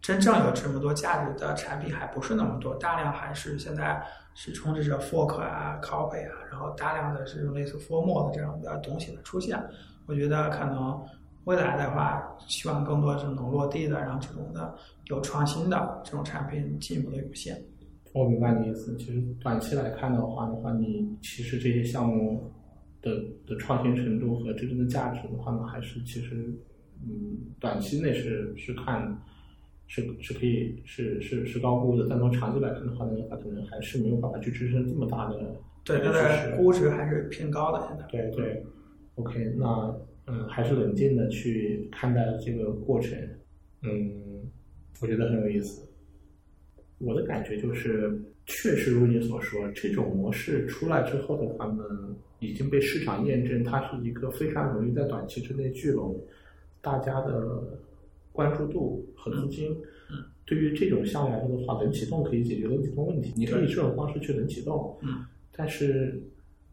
[0.00, 4.02] 真正有这么多价值的产品还不是那么多，大量还是现在
[4.34, 9.62] 是充斥着 fork 啊、copy 啊，然后大量的这种类似 formal 的这样的东西的出现。
[10.10, 11.00] 我觉得可能
[11.44, 14.74] 未来的话，希望更多是能落地的，然后这种的
[15.06, 17.56] 有创新的这种产品进一步的涌现。
[18.12, 18.96] 我明白你的意思。
[18.96, 22.52] 其实短期来看的话的话，你其实这些项目
[23.00, 26.52] 的的创新程度和真正的价值的话呢，还是其实
[27.06, 29.16] 嗯，短期内是是看
[29.86, 35.38] 是是可以是是是高估的，但从长期来看的话呢，它可能还是没有办法去支撑这么大的
[35.84, 38.04] 对它支持的估值还是偏高的，现在。
[38.08, 38.66] 对对
[39.16, 39.94] ，OK，那
[40.26, 43.18] 嗯，还是冷静的去看待这个过程，
[43.82, 44.42] 嗯，
[45.00, 45.82] 我觉得很有意思。
[46.98, 51.82] 我的感觉就是，确实如你所说，这种模式出来之后的话呢，
[52.40, 56.18] 已经被市场验证，它是一个非常容易在短期之内聚拢
[56.82, 57.78] 大家的
[58.32, 59.70] 关注度和资金。
[60.10, 64.98] 嗯对于这种项目来说的话，冷启动可以解决冷启动问题，你可以以这种方式去冷启动。
[65.00, 66.20] 嗯，但是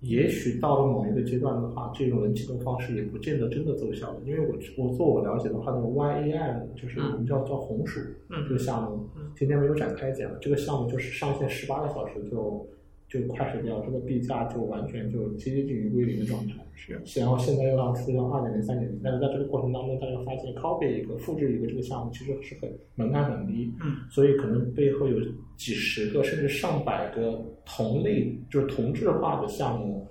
[0.01, 4.19] 也许到了某一个阶段的话，这种人启动方式也不见得真的奏效了。
[4.25, 10.31] 因为我我做我了解的话，那个 YAI 就是我们叫叫红薯嗯这个项目嗯，今天没有展开讲。
[10.39, 12.67] 这个项目就是上线十八个小时就
[13.07, 16.53] 就快死掉，这个币价就完全就接近于归零的状态。
[16.75, 25.17] 是然后现在又要出到二点零、三点零，但是在这个过程当中，大家发现 copy 一个、复制一个这个项目其实是很门槛很低，嗯，所以可能背后有
[25.55, 30.05] 几十个甚至上百个同类就是同质化的项目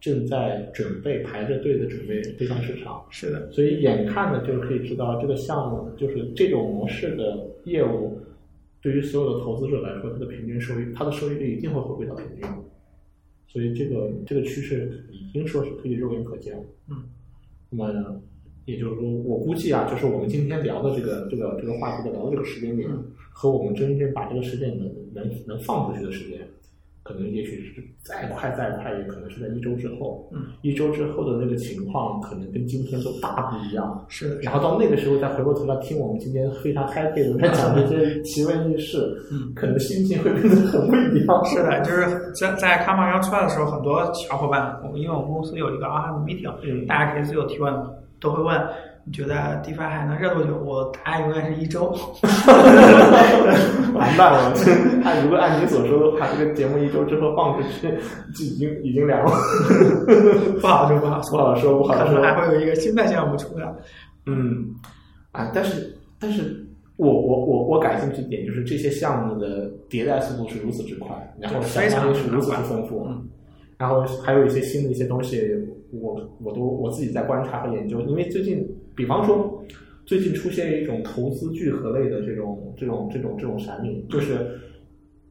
[0.00, 3.04] 正在准备排着队的准备推向市场。
[3.10, 8.17] 是的，所以眼看的就可以知道，这个项目就是这种模式的业务，
[8.88, 12.48] 对于所有的投资者来说，它的平均收益，它的收益率一定会回归到平均。
[13.46, 16.62] 所以这个这个趋势已经说是可以肉眼可见了。
[16.88, 17.04] 嗯，
[17.68, 18.18] 那么
[18.64, 22.88] 也就是说，我估计啊，就是我们今天聊的这个这个这个话题的聊的这个时间点，
[23.30, 26.48] 和我们真正把这个时间能能能放出去的时间，
[27.08, 30.28] 可能也许是再快再快，也可能是在一周之后。
[30.30, 34.04] 嗯，一周之后的那个情况，可能跟今天都大不一样。
[34.08, 41.44] 是，然后到那个时候再回过头来听我们今天非常 happy 的在讲这些奇闻异事，嗯，可能心情会变得很不一样。
[41.46, 47.74] 是的，就是在在康马刚出来的时候，很多小伙伴，我们因为我们公司有一个 all hands meeting，嗯大家可以自由提问，
[48.20, 48.54] 都会问
[49.08, 49.34] 你觉得
[49.64, 50.58] DeFi 还能热多久？
[50.58, 51.96] 我答案永远是一周。
[53.94, 54.54] 完蛋了！
[55.02, 57.88] 按如果按你所说的话，这个节目一周之后放出去，
[58.34, 59.30] 就已经已经凉了。
[60.60, 62.22] 不好说，不好说，不好说，不好可能说。
[62.22, 63.66] 还会有一个新的项目出来。
[64.26, 64.66] 嗯，
[65.32, 71.08] 啊，但是但是我我我我感兴趣点就是这些项目的迭代速度是如此之快，
[71.40, 73.26] 然后想象力是如此之丰富，嗯
[73.78, 75.40] 然后还有一些新的一些东西，
[75.92, 78.68] 我我都我自己在观察和研究，因为最近，
[78.98, 79.64] 比方说
[80.04, 84.58] 最近出现一种投资聚合类的这种这种这种这种产品，就是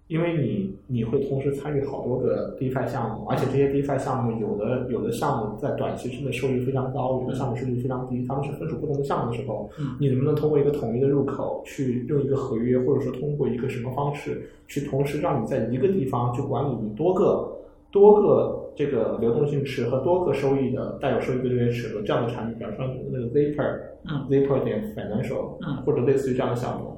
[0.08, 9.98] 因为你你会同时参与好多个 DeFi 项目，而且这些 DeFi 项目有的有的项目在短期之内收益非常高，有的项目收益非常低，他们是分属不同的项目的时候，嗯。
[10.00, 17.57] 你能不能通过一个统一的入口去用一个合约，或者说通过一个什么方式，去同时让你在一个地方去管理你多个
[17.98, 26.96] 多个这个流动性池和多个收益的带有收益的这些池和这样的产品，比方说那个 Zipper 嗯 Zipper 点 Financial，嗯或者类似于这样的项目，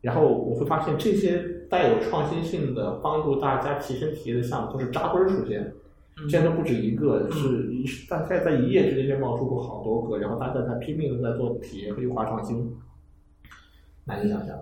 [0.00, 5.62] 然后我会发现这些带有创新性的帮助大家提升体验的项目都是扎堆儿出现。
[5.62, 12.70] 嗯现在都不止一个，是一大概在一夜之间就冒出过好多个，然后大家在拼命的在做体验和优化创新，
[14.04, 14.54] 难以想象。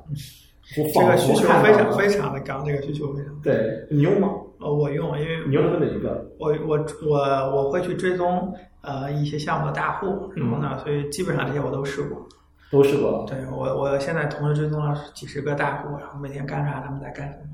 [0.63, 3.35] 这个需求非常非常的高，这个需求非常。
[3.43, 4.29] 对你用吗？
[4.61, 6.31] 呃，我用，因为你用的是哪一个？
[6.39, 12.27] 我我我我会去追踪呃一些项目的大户，然后呢，所以基本上这些我都试过。
[12.71, 13.25] 都试过了。
[13.27, 17.45] 对我我现在同时追踪了几十个大户，然后每天观察他们在干什么。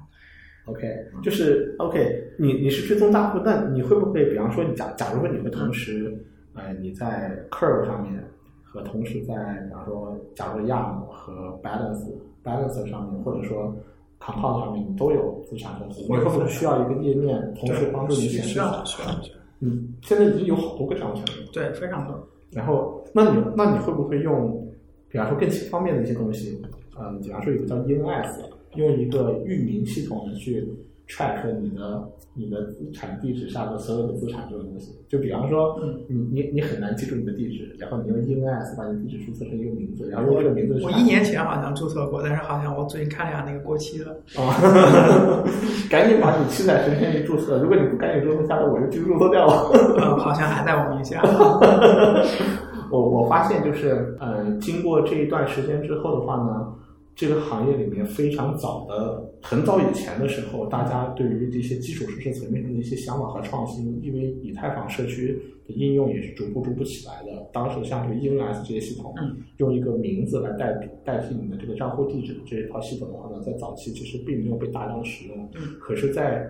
[0.67, 0.83] OK，
[1.23, 6.13] 就是 OK，你你是追踪大户，那你会不会，比方说，你假假如说你会同时，
[6.55, 8.23] 呃，你在 Curve 上面
[8.65, 9.35] 和同时在，
[9.69, 12.13] 比方说，假如说 Yam 和 Balance
[12.45, 13.75] Balance 上面，或者说
[14.27, 18.59] Compound 上面，你都有资产公司，你会不会需要一个页面同时帮助你显示需？
[18.59, 21.47] 要需要需要，嗯，现在已经有好多个这样的产品。
[21.53, 22.29] 对，非常多。
[22.51, 24.67] 然后，那你那你会不会用，
[25.09, 26.61] 比方说更方便的一些东西？
[26.99, 28.41] 嗯，比方说有个叫 ENS，
[28.75, 30.67] 用一个域名系统去
[31.09, 34.93] track 你的你的资产地址下的所有的资产这种东西。
[35.09, 44.13] 就比方说，嗯你你你很难记住你的地址，然后你用 ENS 把你地址注册成一个名字，然后用这个名字我查一年前好像注册过，但是好像我最近看了一下那个过期了。
[44.37, 44.59] 啊，
[45.89, 49.71] 赶紧把你七彩神仙一注册，如果你不赶紧注册下来，我就去注册掉了。
[49.99, 51.23] 嗯，好像还在我名下。
[52.91, 56.73] 我我发现就是，呃，经过这一段时间之后的话呢，
[57.17, 65.33] 这个行业里面非常早的、很早以前的时候，大家对于这些基础设施层面上的一些想法和创新，因为以太坊社区
[65.67, 67.49] 的应用也是逐步逐步起来的。
[67.55, 75.49] 当时像这个 ENS 这些系统，嗯用一个名字来代替代替你的这个账户地址的这一套系统的话呢，在早期其实并没有被大量的使用。
[75.55, 76.47] 嗯可是，在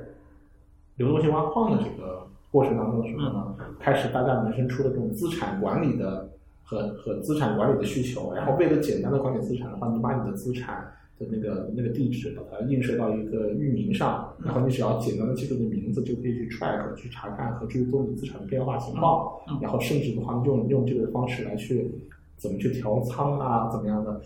[0.96, 6.28] 流动性挖矿的这个过程当中的时候呢，开始大家萌生出了这种资产管理的
[6.66, 8.34] 和和资产管理的需求。
[8.34, 19.32] 然后为了简单的管理资产的话，你把你的资产的那个那个地址把它映射到一个域名上，然后你只要简单的记住你的名字，就可以去 track 去查看和追踪你资产的变化情况。
[19.48, 21.88] 嗯然后甚至的话用用这个方式来去
[22.36, 24.20] 怎么去调仓啊，怎么样的。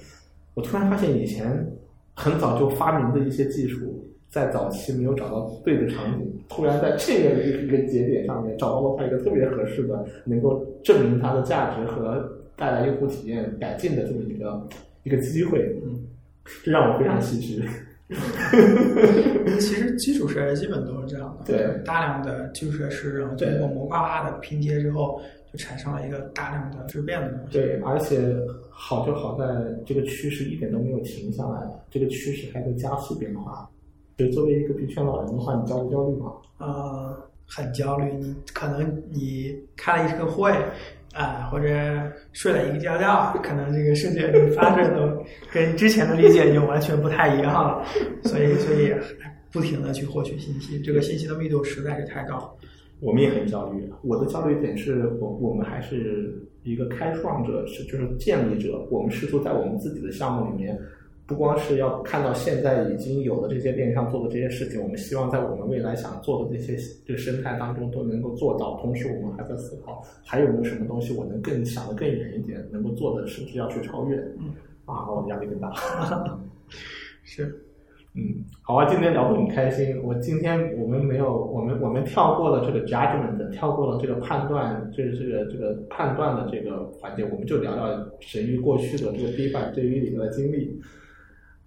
[0.55, 1.71] 我突然发现以前
[2.15, 14.69] 很早就发明的一些技术，在早期没有找到对的场景，突然在这个一个节点上面找到了它一个特别合适的，能够证明它的价值和带来用户体验改进的这么一个
[15.05, 15.99] 一个机会，嗯，
[16.65, 17.63] 这让我非常唏嘘。
[19.61, 25.23] 其实基础设施基本都是这样的，对大量的基础设施，然后通过模块化的拼接之后，
[25.53, 27.53] 就产生了一个大量的质变的东西。
[27.53, 28.19] 对，而且
[28.69, 29.47] 好就好在
[29.87, 33.71] 这个趋势一点都没有停下来，这个趋势还在加速变化。
[34.21, 36.33] 就作为一个币圈老人的话，你焦虑焦虑吗？
[36.59, 37.17] 呃，
[37.47, 38.13] 很焦虑。
[38.13, 40.53] 你可能你开了一个会
[41.15, 41.67] 啊、或者
[42.33, 45.19] 睡了一个觉觉，可能这个世界你发生的
[45.51, 47.85] 跟之前的理解就完全不太一样了。
[48.25, 48.93] 所以，所以
[49.51, 52.55] 不停的去获取信息，这个信息的密度实在是太高。
[53.01, 53.91] 我们也很焦虑。
[54.03, 58.87] 我的焦虑点是我我们还是一个开创者，是就是建立者。
[58.91, 60.79] 我们试图在我们自己的项目里面，
[61.31, 66.77] 不光是要看到现在已经有的这些电商做的这些事情，我们希望在我们未来想做的这些
[67.07, 68.77] 这个生态当中都能够做到。
[68.81, 74.17] 同时，我们还在思考还有没有什么东西我能更想得更远一点，能够做的甚至要去超越。
[74.41, 74.51] 嗯，
[74.87, 75.73] 啊，我压力更大。
[77.23, 77.45] 是，
[78.15, 80.03] 嗯，好啊，今天聊得很开心。
[80.03, 90.77] 我今天我们没有，我们我们跳过了这个 judgment，跳过了这个判断，这这个这个判断的这个环节，我们就聊聊神域过去的这个 DeFi 对于里面的经历。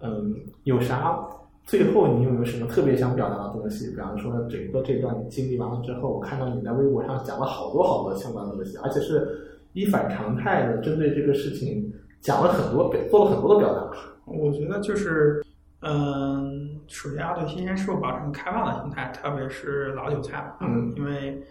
[0.04, 0.34] 嗯，
[0.64, 1.18] 有啥？
[1.64, 3.90] 最后你有没有什么特别想表达的东西？
[3.90, 11.90] 比方说，整个这段经历完了之后，我看到你在微博上讲了好多好多相关的东西，而且是一反常态的针对这个事情
[12.20, 13.90] 讲了很多，做了很多的表达。
[14.26, 15.42] 我觉得就是，
[15.80, 21.42] 嗯，首先要对新鲜事物保持开放的心态，特别是老韭菜嘛，嗯因为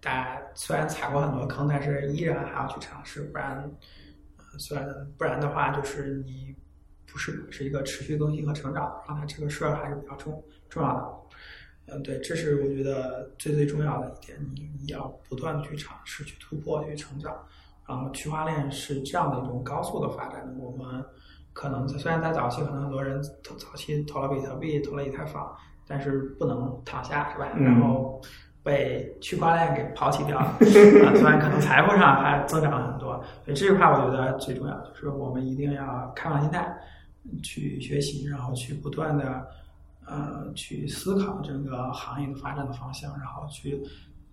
[0.00, 3.58] 大家虽然踩过很多坑，但是依然还要去尝试，不然，
[4.38, 6.52] 呃虽然不然的话，就是你
[7.12, 11.94] 不是，是一个持续更新和成长，刚才这个事儿还是比较重重要的。
[11.94, 17.36] 嗯，对，这是我觉得最最重要的一点，你你要不断的去尝试、去突破、去成长。
[17.86, 21.04] 然后区块链是这样的一种高速的发展，我们
[21.52, 25.54] 可能虽然在早期可能很多人投早期投了比特币、投了以太坊，
[25.86, 27.48] 但是不能躺下，是吧？
[27.58, 28.18] 然后
[28.62, 30.46] 被区块链给抛弃掉了，
[31.04, 33.22] 啊，虽然可能财富上还增长了很多。
[33.44, 36.72] 所以这一块我觉得最重要，就是我们一定要开放心态
[37.42, 39.48] 去学习，然后去不断的。
[40.04, 43.80] 呃，去思考整个行业的发展的方向，然后去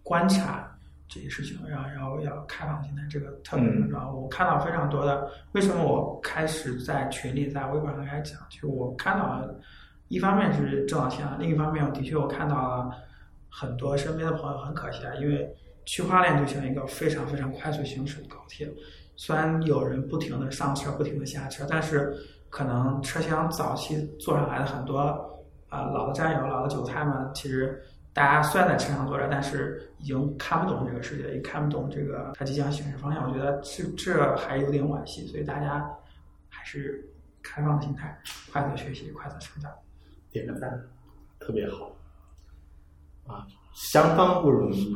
[0.01, 0.75] 观察
[1.07, 4.11] 这些事情，然后然后要开放心态，这个特别重要。
[4.11, 8.41] 我看到非常多的，为什么我开始在群里、在微博上开始讲？
[8.49, 9.55] 其实我看到了，
[10.07, 12.91] 一方面是挣到钱了，另一方面我，的确我看到了
[13.47, 15.47] 很多身边的朋友很可惜啊，因为
[15.85, 18.67] 区块链就像一个非常非常快速行驶的高铁，
[19.15, 22.11] 虽然有人不停的上车、不停的下车，但是
[22.49, 25.25] 可能车厢早期坐上来的很多。
[25.69, 27.79] 啊，老的战友、老的韭菜们，其实
[28.11, 33.29] 大家虽然在车上坐着，但是已经看不懂这个世界，也看不懂这个它即将行驶方向。
[33.29, 35.87] 我觉得这这还有点惋惜，所以大家
[36.49, 37.07] 还是
[37.43, 38.19] 开放的心态，
[38.51, 39.71] 快速学习，快速成长。
[40.31, 40.81] 点个赞，
[41.39, 41.91] 特别好
[43.27, 43.45] 啊。
[43.73, 44.93] 相当不容易，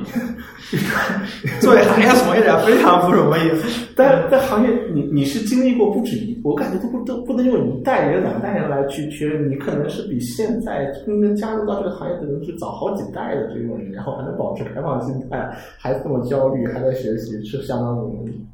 [1.60, 3.50] 作为行业从业者非常不容易。
[3.96, 18.46] 但在行业，你你是经历过不止一，我感觉都不都不能用一代人、两代人来去去，你可能是比现在刚刚加入到这个行业的人是早好几代的这种人，然后还能保持开放心态，还这么焦虑，还在学习，是相当不容易。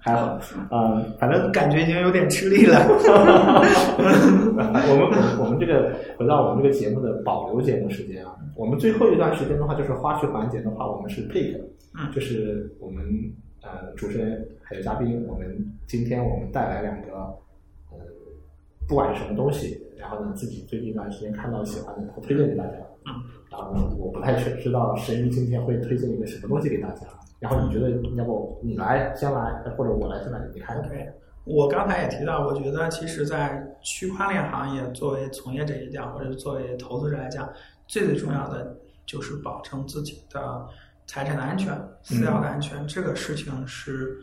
[0.00, 0.38] 还好，
[0.70, 2.78] 嗯，反正感觉已经有点吃力了。
[4.58, 11.60] 我们我们这个回到我们这个节目的保留节目时间啊，我们最后一段时间的话就是花絮环节的话，我们是 pick，
[11.98, 13.04] 嗯，就是我们
[13.62, 15.46] 呃主持人还有嘉宾，我们
[15.86, 17.12] 今天我们带来两个
[17.90, 17.98] 呃
[18.88, 22.72] 不管是什么东西，然后呢自己最近一段时间看到喜欢的，推荐给大家。
[23.04, 23.12] 嗯，
[23.50, 27.06] 然后呢我不太确知道神鱼今天会推荐一个什么东西给大家。
[27.38, 30.40] 然后你觉得，要不你来先来，或者我来先来？
[30.54, 30.80] 你看。
[30.88, 31.12] 对，
[31.44, 37.46] 我刚才也提到，我觉得其实，在区块链行业作为从业者来讲，或者作为投资者来讲，
[37.86, 38.74] 最最重要的
[39.04, 40.66] 就是保证自己的
[41.06, 41.72] 财产的安全、
[42.02, 44.16] 私钥的安全，这个事情是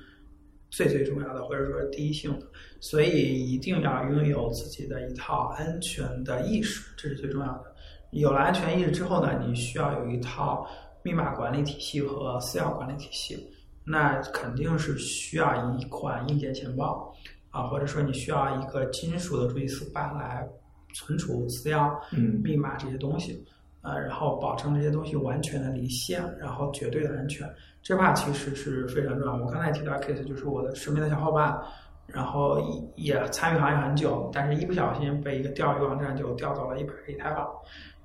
[0.72, 2.46] 最最重要的，或者说第一性的。
[2.80, 7.64] 所以一定要拥有自己的一套安全的意识，这是最重要的。
[8.10, 10.68] 有了安全意识之后呢，你需要有一套。
[11.04, 13.38] 密码管理体系和私钥管理体系，
[13.84, 17.14] 那肯定是需要一款硬件钱包
[17.50, 20.48] 啊，或者说你需要一个金属的助记词板来
[20.94, 21.94] 存储私钥、
[22.42, 23.46] 密码这些东西，
[23.82, 27.48] 呃，然后保证这些东西完全的离线，然后绝对的安全，
[27.82, 29.36] 这块其实是非常重要。
[29.36, 31.60] 我刚才提到 case 就是我的身边的小伙伴，
[32.08, 32.60] 然后
[32.96, 37.46] 也参与行业很久，但是一不小心被一个钓鱼网站就钓走了一百个以太坊。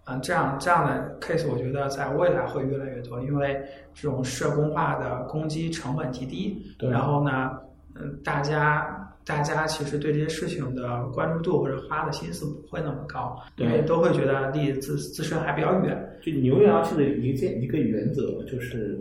[0.08, 3.60] 嗯，这样这样的 case 我觉得在未来会越来越多，因为
[3.94, 7.50] 这种社工化的攻击成本极低，然后呢，
[7.94, 8.86] 嗯，大家
[9.26, 16.18] 大家其实对这些事情的关注度或者花的心思不会那么高，因为都会觉得离自自身还比较远。
[16.22, 18.98] 就你永远要记得一件一个原则，就是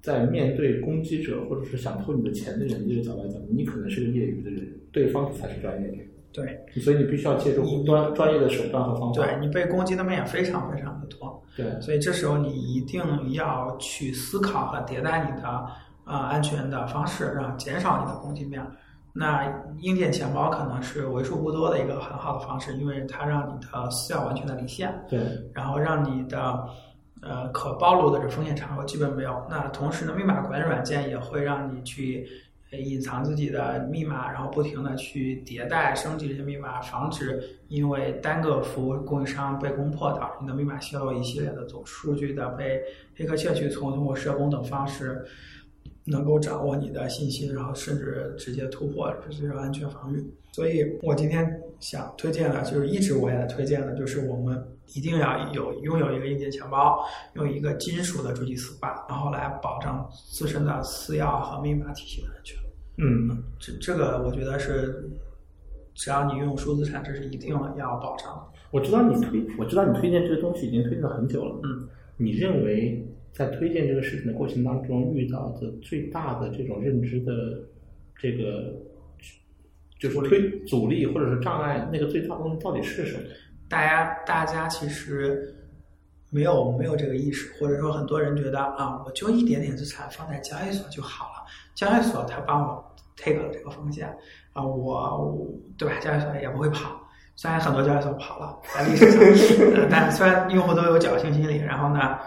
[0.00, 5.98] 在面对攻击者或者是想偷你的钱的人这个角度来讲，你可能是个业余的人，对方才是专业的。
[6.36, 9.22] 对，所以你必须要借助专专业的手段和方法。
[9.22, 11.42] 对你被攻击的面也非常非常的多。
[11.56, 15.66] 对，所以这时候你一定要去思考和迭代你的
[16.04, 18.62] 呃安全的方式，让减少你的攻击面。
[19.14, 24.92] 那硬件钱包可能是为数不多的一个很好的方式，因为它让你的私钥完全的离线。
[25.08, 25.18] 对，
[25.54, 26.62] 然后让你的
[27.22, 29.42] 呃可暴露的这风险场合基本没有。
[29.48, 32.28] 那同时呢，密码管理软件也会让你去。
[32.80, 42.80] 隐藏自己的密码，然后不停的去迭代升级这些密码，防止因为单个服务供应商被攻破导致你的密码泄露，一系列的总数据的被
[43.16, 45.24] 黑客窃取，从通过社工等方式
[46.04, 50.24] 能够掌握你的信息，然后甚至直接突破这些安全防御。
[50.52, 57.04] 所以我今天想推荐的，就是一直我也在推荐的，就是我们一定要有拥有一个硬件钱包，
[57.34, 62.56] 用一个金属的助记词板，然后来保证自身的私钥和密码体系的安全。
[62.98, 65.08] 嗯，这这个我觉得是，
[65.94, 68.58] 只要你拥有数字产，这是一定要保障的。
[68.70, 71.60] 我知道你推，我知道你推荐这个东西已经推荐了很久了。
[71.64, 77.32] 嗯，你认为在推荐这个事情的过程当中遇到的最大的这种认知的
[78.18, 78.74] 这个，
[80.00, 83.22] 就是推阻力或者是障碍，那个最大的东西到底是什么？
[83.68, 85.54] 大家大家其实
[86.30, 91.46] 没有没有这个意识，或者说很多人觉得啊，我就一点点资产放在交易所就好了。
[91.76, 94.08] 交易所它帮我 take 了这个风险
[94.52, 95.46] 啊，我
[95.78, 95.94] 对吧？
[96.00, 96.90] 交易所也不会跑，
[97.36, 99.36] 虽然很多交易所跑了，在历史
[99.72, 102.18] 上，但虽然用户都有侥幸心理，然后呢，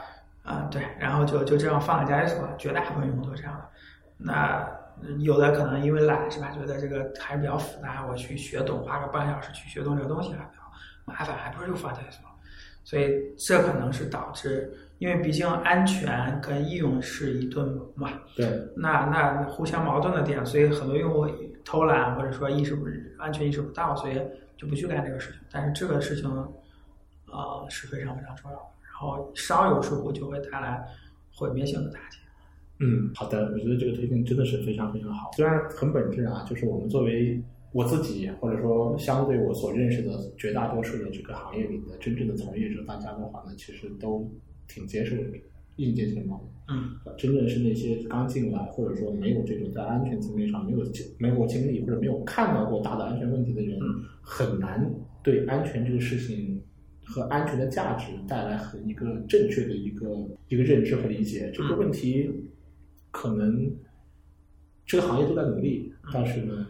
[0.44, 3.66] 啊、对，然后就就这样放在交易所，绝大部分用户都这样的。
[4.18, 4.66] 那
[5.20, 10.62] 有的可能因为懒是吧，觉得这个还是比较复杂，我去学懂，花个半小时去学懂这个东西还比较
[11.06, 12.24] 麻烦，还不如就放交易所。
[12.84, 18.46] 所以这可能是导致，因为毕竟安全跟易用是一对谋嘛，对，
[18.76, 21.26] 那那互相矛盾的点，所以很多用户
[21.66, 22.86] 偷懒或者说意识不
[23.18, 24.22] 安全意识不到，所以
[24.58, 25.40] 就不去干这个事情。
[25.52, 26.30] 但是这个事情，
[27.28, 28.64] 呃，是非常非常重要的。
[28.84, 30.86] 然后稍有疏忽就会带来
[31.34, 32.18] 毁灭性的打击。
[32.80, 35.32] 嗯，好的，我觉得这个推荐真的是非常非常好。
[35.36, 44.30] 虽然很本质啊，就是我们作为我自己，或者说相对我所认识的绝大多数的这个行业里的真正的从业者，大家的话呢，其实都
[44.70, 45.18] 挺接受
[45.76, 46.74] 硬件钱包的。
[46.74, 54.90] 嗯真正是那些刚进来，或者说没有这种在安全层面上没有经没有过经历，或者没有看到过大的安全问题的人，嗯很难
[55.24, 56.62] 对安全这个事情
[57.04, 61.52] 和安全的价值带来很一个正确的一个一个认知和理解。
[61.52, 62.30] 这个问题
[63.10, 63.76] 可能
[64.86, 66.68] 这个行业都在努力，但是呢，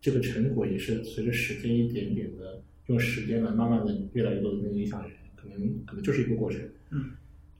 [0.00, 6.60] 这个成果也是随着时间一点点的用时间来慢慢的越来越多的影响人，可能可能就是一个过程。
[6.92, 7.10] 嗯，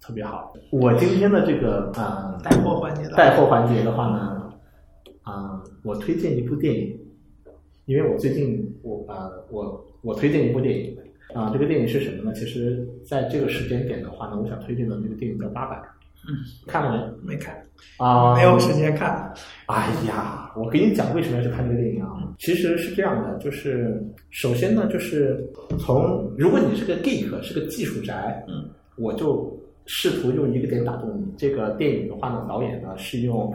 [0.00, 0.52] 特别好。
[0.70, 4.52] 我今天的这个啊、带货环节的带货环节的话呢，
[5.22, 6.98] 啊、我推荐一部电影，
[7.86, 10.96] 因为我最近我啊、我我推荐一部电影
[11.34, 12.32] 啊、这个电影是什么呢？
[12.34, 15.76] 其实在这个时间点的话呢，我想推荐的那个电影叫《八佰》，
[16.28, 16.36] 嗯，
[16.66, 17.34] 看了没？
[17.34, 17.56] 没看，
[17.96, 19.32] 啊、没有时间看。
[19.66, 22.34] 哎呀，我给你讲为什么要去看这个电影啊？
[22.38, 23.98] 其实是这样的，就是
[24.28, 25.42] 首先呢，就是
[25.78, 31.24] 从如果你是个 geek，是个技术宅，嗯，我就试图用一个点打动你。
[31.36, 33.52] 这个电影的话呢，导演呢是用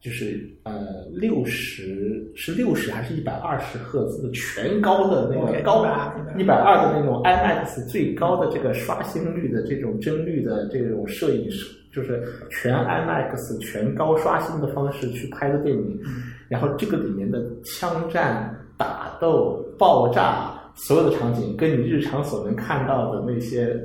[0.00, 16.00] 就是呃六十是六十还是一百二十赫兹的全高的那个高120一百二的那种 IMAX 最高的这个刷新率的这种帧率的这种摄影师，就是全 IMAX 全高刷新的方式去拍的电影，
[16.48, 23.76] 然后这个里面的枪战、打斗、爆炸，所有的场景跟你日常所能看到的那些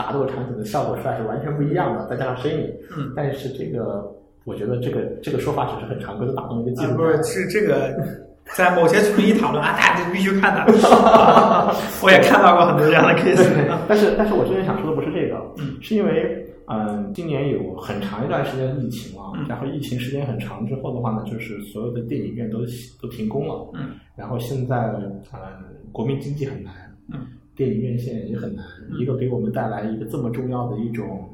[0.00, 2.66] 打斗场景的效果出来是完全不一样的，再加上声音，
[2.96, 4.10] 嗯，但是这个
[4.44, 7.94] 我觉得这个这个说法只是很常规的打动一个技啊，术不是，是这个，
[8.56, 10.72] 在某些群里讨论啊，大家必须看的。
[12.02, 13.44] 我也看到过很多这样的 case。
[13.86, 22.60] 但是，但是我真正想说的不是这个，嗯是因为，嗯、今年有很长一段时间疫情啊，嗯然后疫情时间很长之后的话呢，就是所有的电影院都
[23.02, 25.20] 都停工了，嗯然后现在，嗯、
[25.92, 26.72] 国民经济很难，
[27.12, 27.20] 嗯，
[27.60, 28.64] 电影院线也很难，
[28.98, 31.28] 一个给我们带来一个这么重要的一种，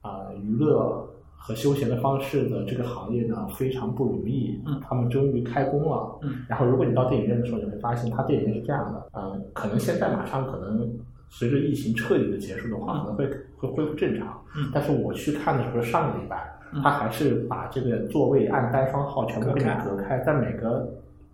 [0.00, 1.06] 啊、娱乐
[1.36, 4.80] 和休闲的方式的这个行业呢，非常不容易，嗯。
[4.80, 6.30] 他们终于开工了，嗯。
[6.48, 10.90] 然后如果你到电影院的时候，你会发现它电影院是这样的，呃，可能现在马上可能
[11.28, 13.28] 随着疫情彻底的结束的话，可能会
[13.58, 14.40] 会恢复正常。
[14.56, 14.70] 嗯。
[14.72, 16.80] 但是我去看的时候，上个礼拜嗯。
[16.82, 20.88] 他还是把这个座位按单双号全部给你隔开，在每个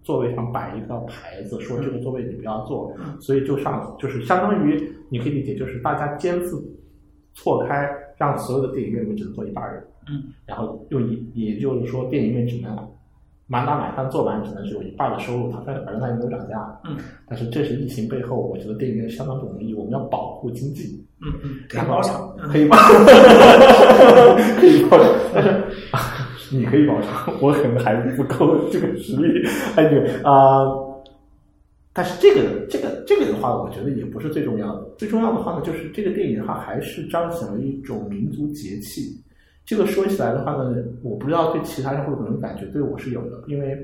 [0.04, 6.62] 座位上摆一个牌子，说这个座位你不要坐，嗯所以就上就是相当于你可以理解，就是大家尖字
[7.34, 9.82] 错开，让所有的电影院里面只能坐一半人。
[10.06, 12.76] 嗯，然后又也也就是说，电影院只能
[13.46, 16.80] 满打满算做完，只能是有一半的收入，它反正它也没有涨价。
[16.84, 21.02] 嗯，但是这是疫情背后，我觉得电影院相当不容易，我们要保护经济。
[21.22, 22.36] 嗯嗯，可以包场。
[22.38, 22.76] 嗯 可以包，
[24.60, 25.48] 可以包场，但是
[25.92, 29.46] 啊你可以包场，我可能还不够这个实力。
[29.76, 30.64] 哎，对啊、
[31.92, 34.86] 但是这个这个这个的话，我觉得也不是最重要的。
[34.98, 39.20] 最重要的话呢，就是这个电影它还是彰显了一种民族节气。
[39.64, 43.78] 这个说起来的话呢，我不知道对其他人会不会有感觉，对我是有的，因为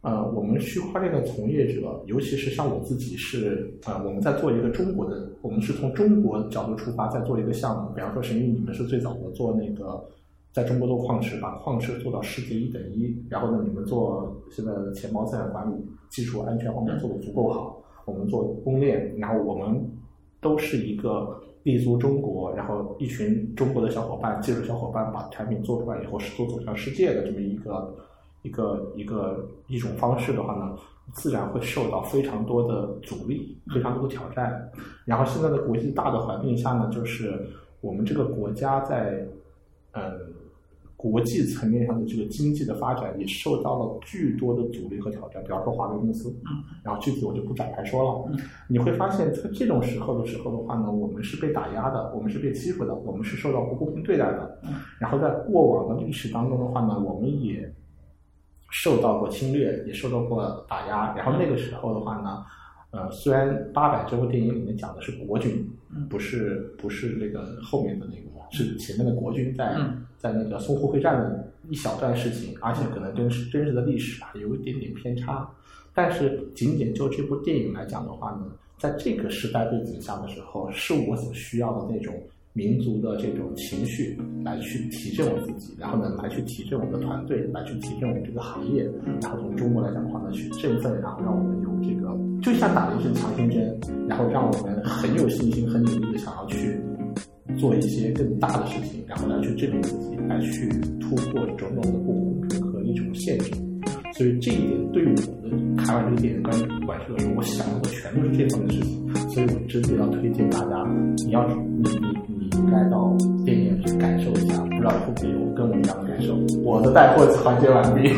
[0.00, 7.92] 呃，我们区块链的从业者，尤其是像我自己是呃，我们在做一个中国的，我们是从中国角度出发，在做一个项目。
[7.96, 10.00] 比方说，神域你们是最早的做那个
[10.58, 13.16] 在中国做矿石，把矿石做到世界一等一。
[13.30, 15.74] 然后呢，你们做现在的钱包资产管理
[16.08, 19.88] 技术安全方面做的足够好，我们做公链，然后我们
[20.40, 27.96] 都是一个立足中国，然后一群中国的小伙伴、技术小伙伴把产品做出来以后，是做走向世界的这么一个
[28.42, 30.76] 一个一个一种方式的话呢，
[31.12, 34.68] 自然会受到非常多的阻力，非常多的挑战。
[35.04, 37.46] 然后现在的国际大的环境下呢，就是
[37.80, 39.24] 我们这个国家在
[39.92, 40.02] 嗯
[40.98, 45.40] 国际层面上的这个经济的发展也受到了巨多的阻力和挑战。
[45.44, 46.36] 比方说华为公司，
[46.82, 48.36] 然后具体我就不展开说了。
[48.66, 54.60] 你会发现，在这种时候的时候的话呢，我们是被打压的，我们是被欺负的，我们是受到不公平对待的。
[54.98, 57.72] 然后在过往的历史当中的话呢，我们也
[58.72, 61.14] 受到过侵略，也受到过打压。
[61.14, 62.44] 然后那个时候的话呢，
[62.90, 65.68] 呃，虽然《八百》这部电影里面讲的是国军，
[66.08, 75.48] 不是不是那个后面的那个，是前面的国军在嗯在那个淞沪会战的一小段事情，而且可能跟真实的历史啊有一点点偏差。
[75.92, 78.46] 但是仅仅就这部电影来讲的话呢，
[78.78, 82.14] 在这个时代背景下的时候，是我所需要的那种
[82.58, 88.82] 民族的这种情绪来去提振我自己，然后呢来去提振我们的团队，来去提振我们这个行业，
[89.22, 93.78] 然后从中国来讲的话呢，去振奋，然后让我们有这个就像打了一针强心针，
[94.08, 96.76] 然后让我们很有信心、很努力的想要去
[97.56, 100.68] 做一些更大的事情，然后来去证明自己，来去
[100.98, 103.52] 突破种种的不公平和一种限制。
[104.14, 106.52] 所以这一点对于我的看完这个电影观
[106.84, 109.08] 观众来说，我想到的全都是这方面的事情。
[109.28, 110.84] 所以我真的要推荐大家，
[111.24, 111.54] 你要你
[111.92, 116.34] 你你应该到电影院去感受一下，不知道会不会有跟我一样的感受。
[116.62, 118.12] 我的带货环节完毕，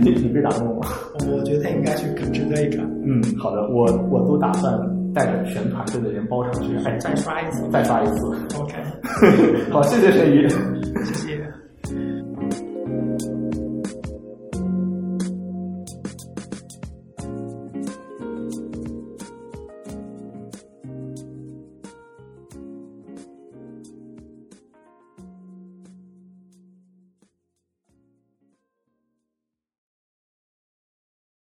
[0.00, 0.88] 你你被打动了吗？
[1.14, 4.78] 我觉得应该去值得一看，嗯，好的，我我都打算
[5.12, 7.68] 带着全团队的人包场去，哎，再刷一次。
[7.70, 8.26] 再刷一次。
[8.58, 8.74] OK，
[9.70, 10.48] 好，谢谢沈宇。
[11.04, 11.45] 谢谢。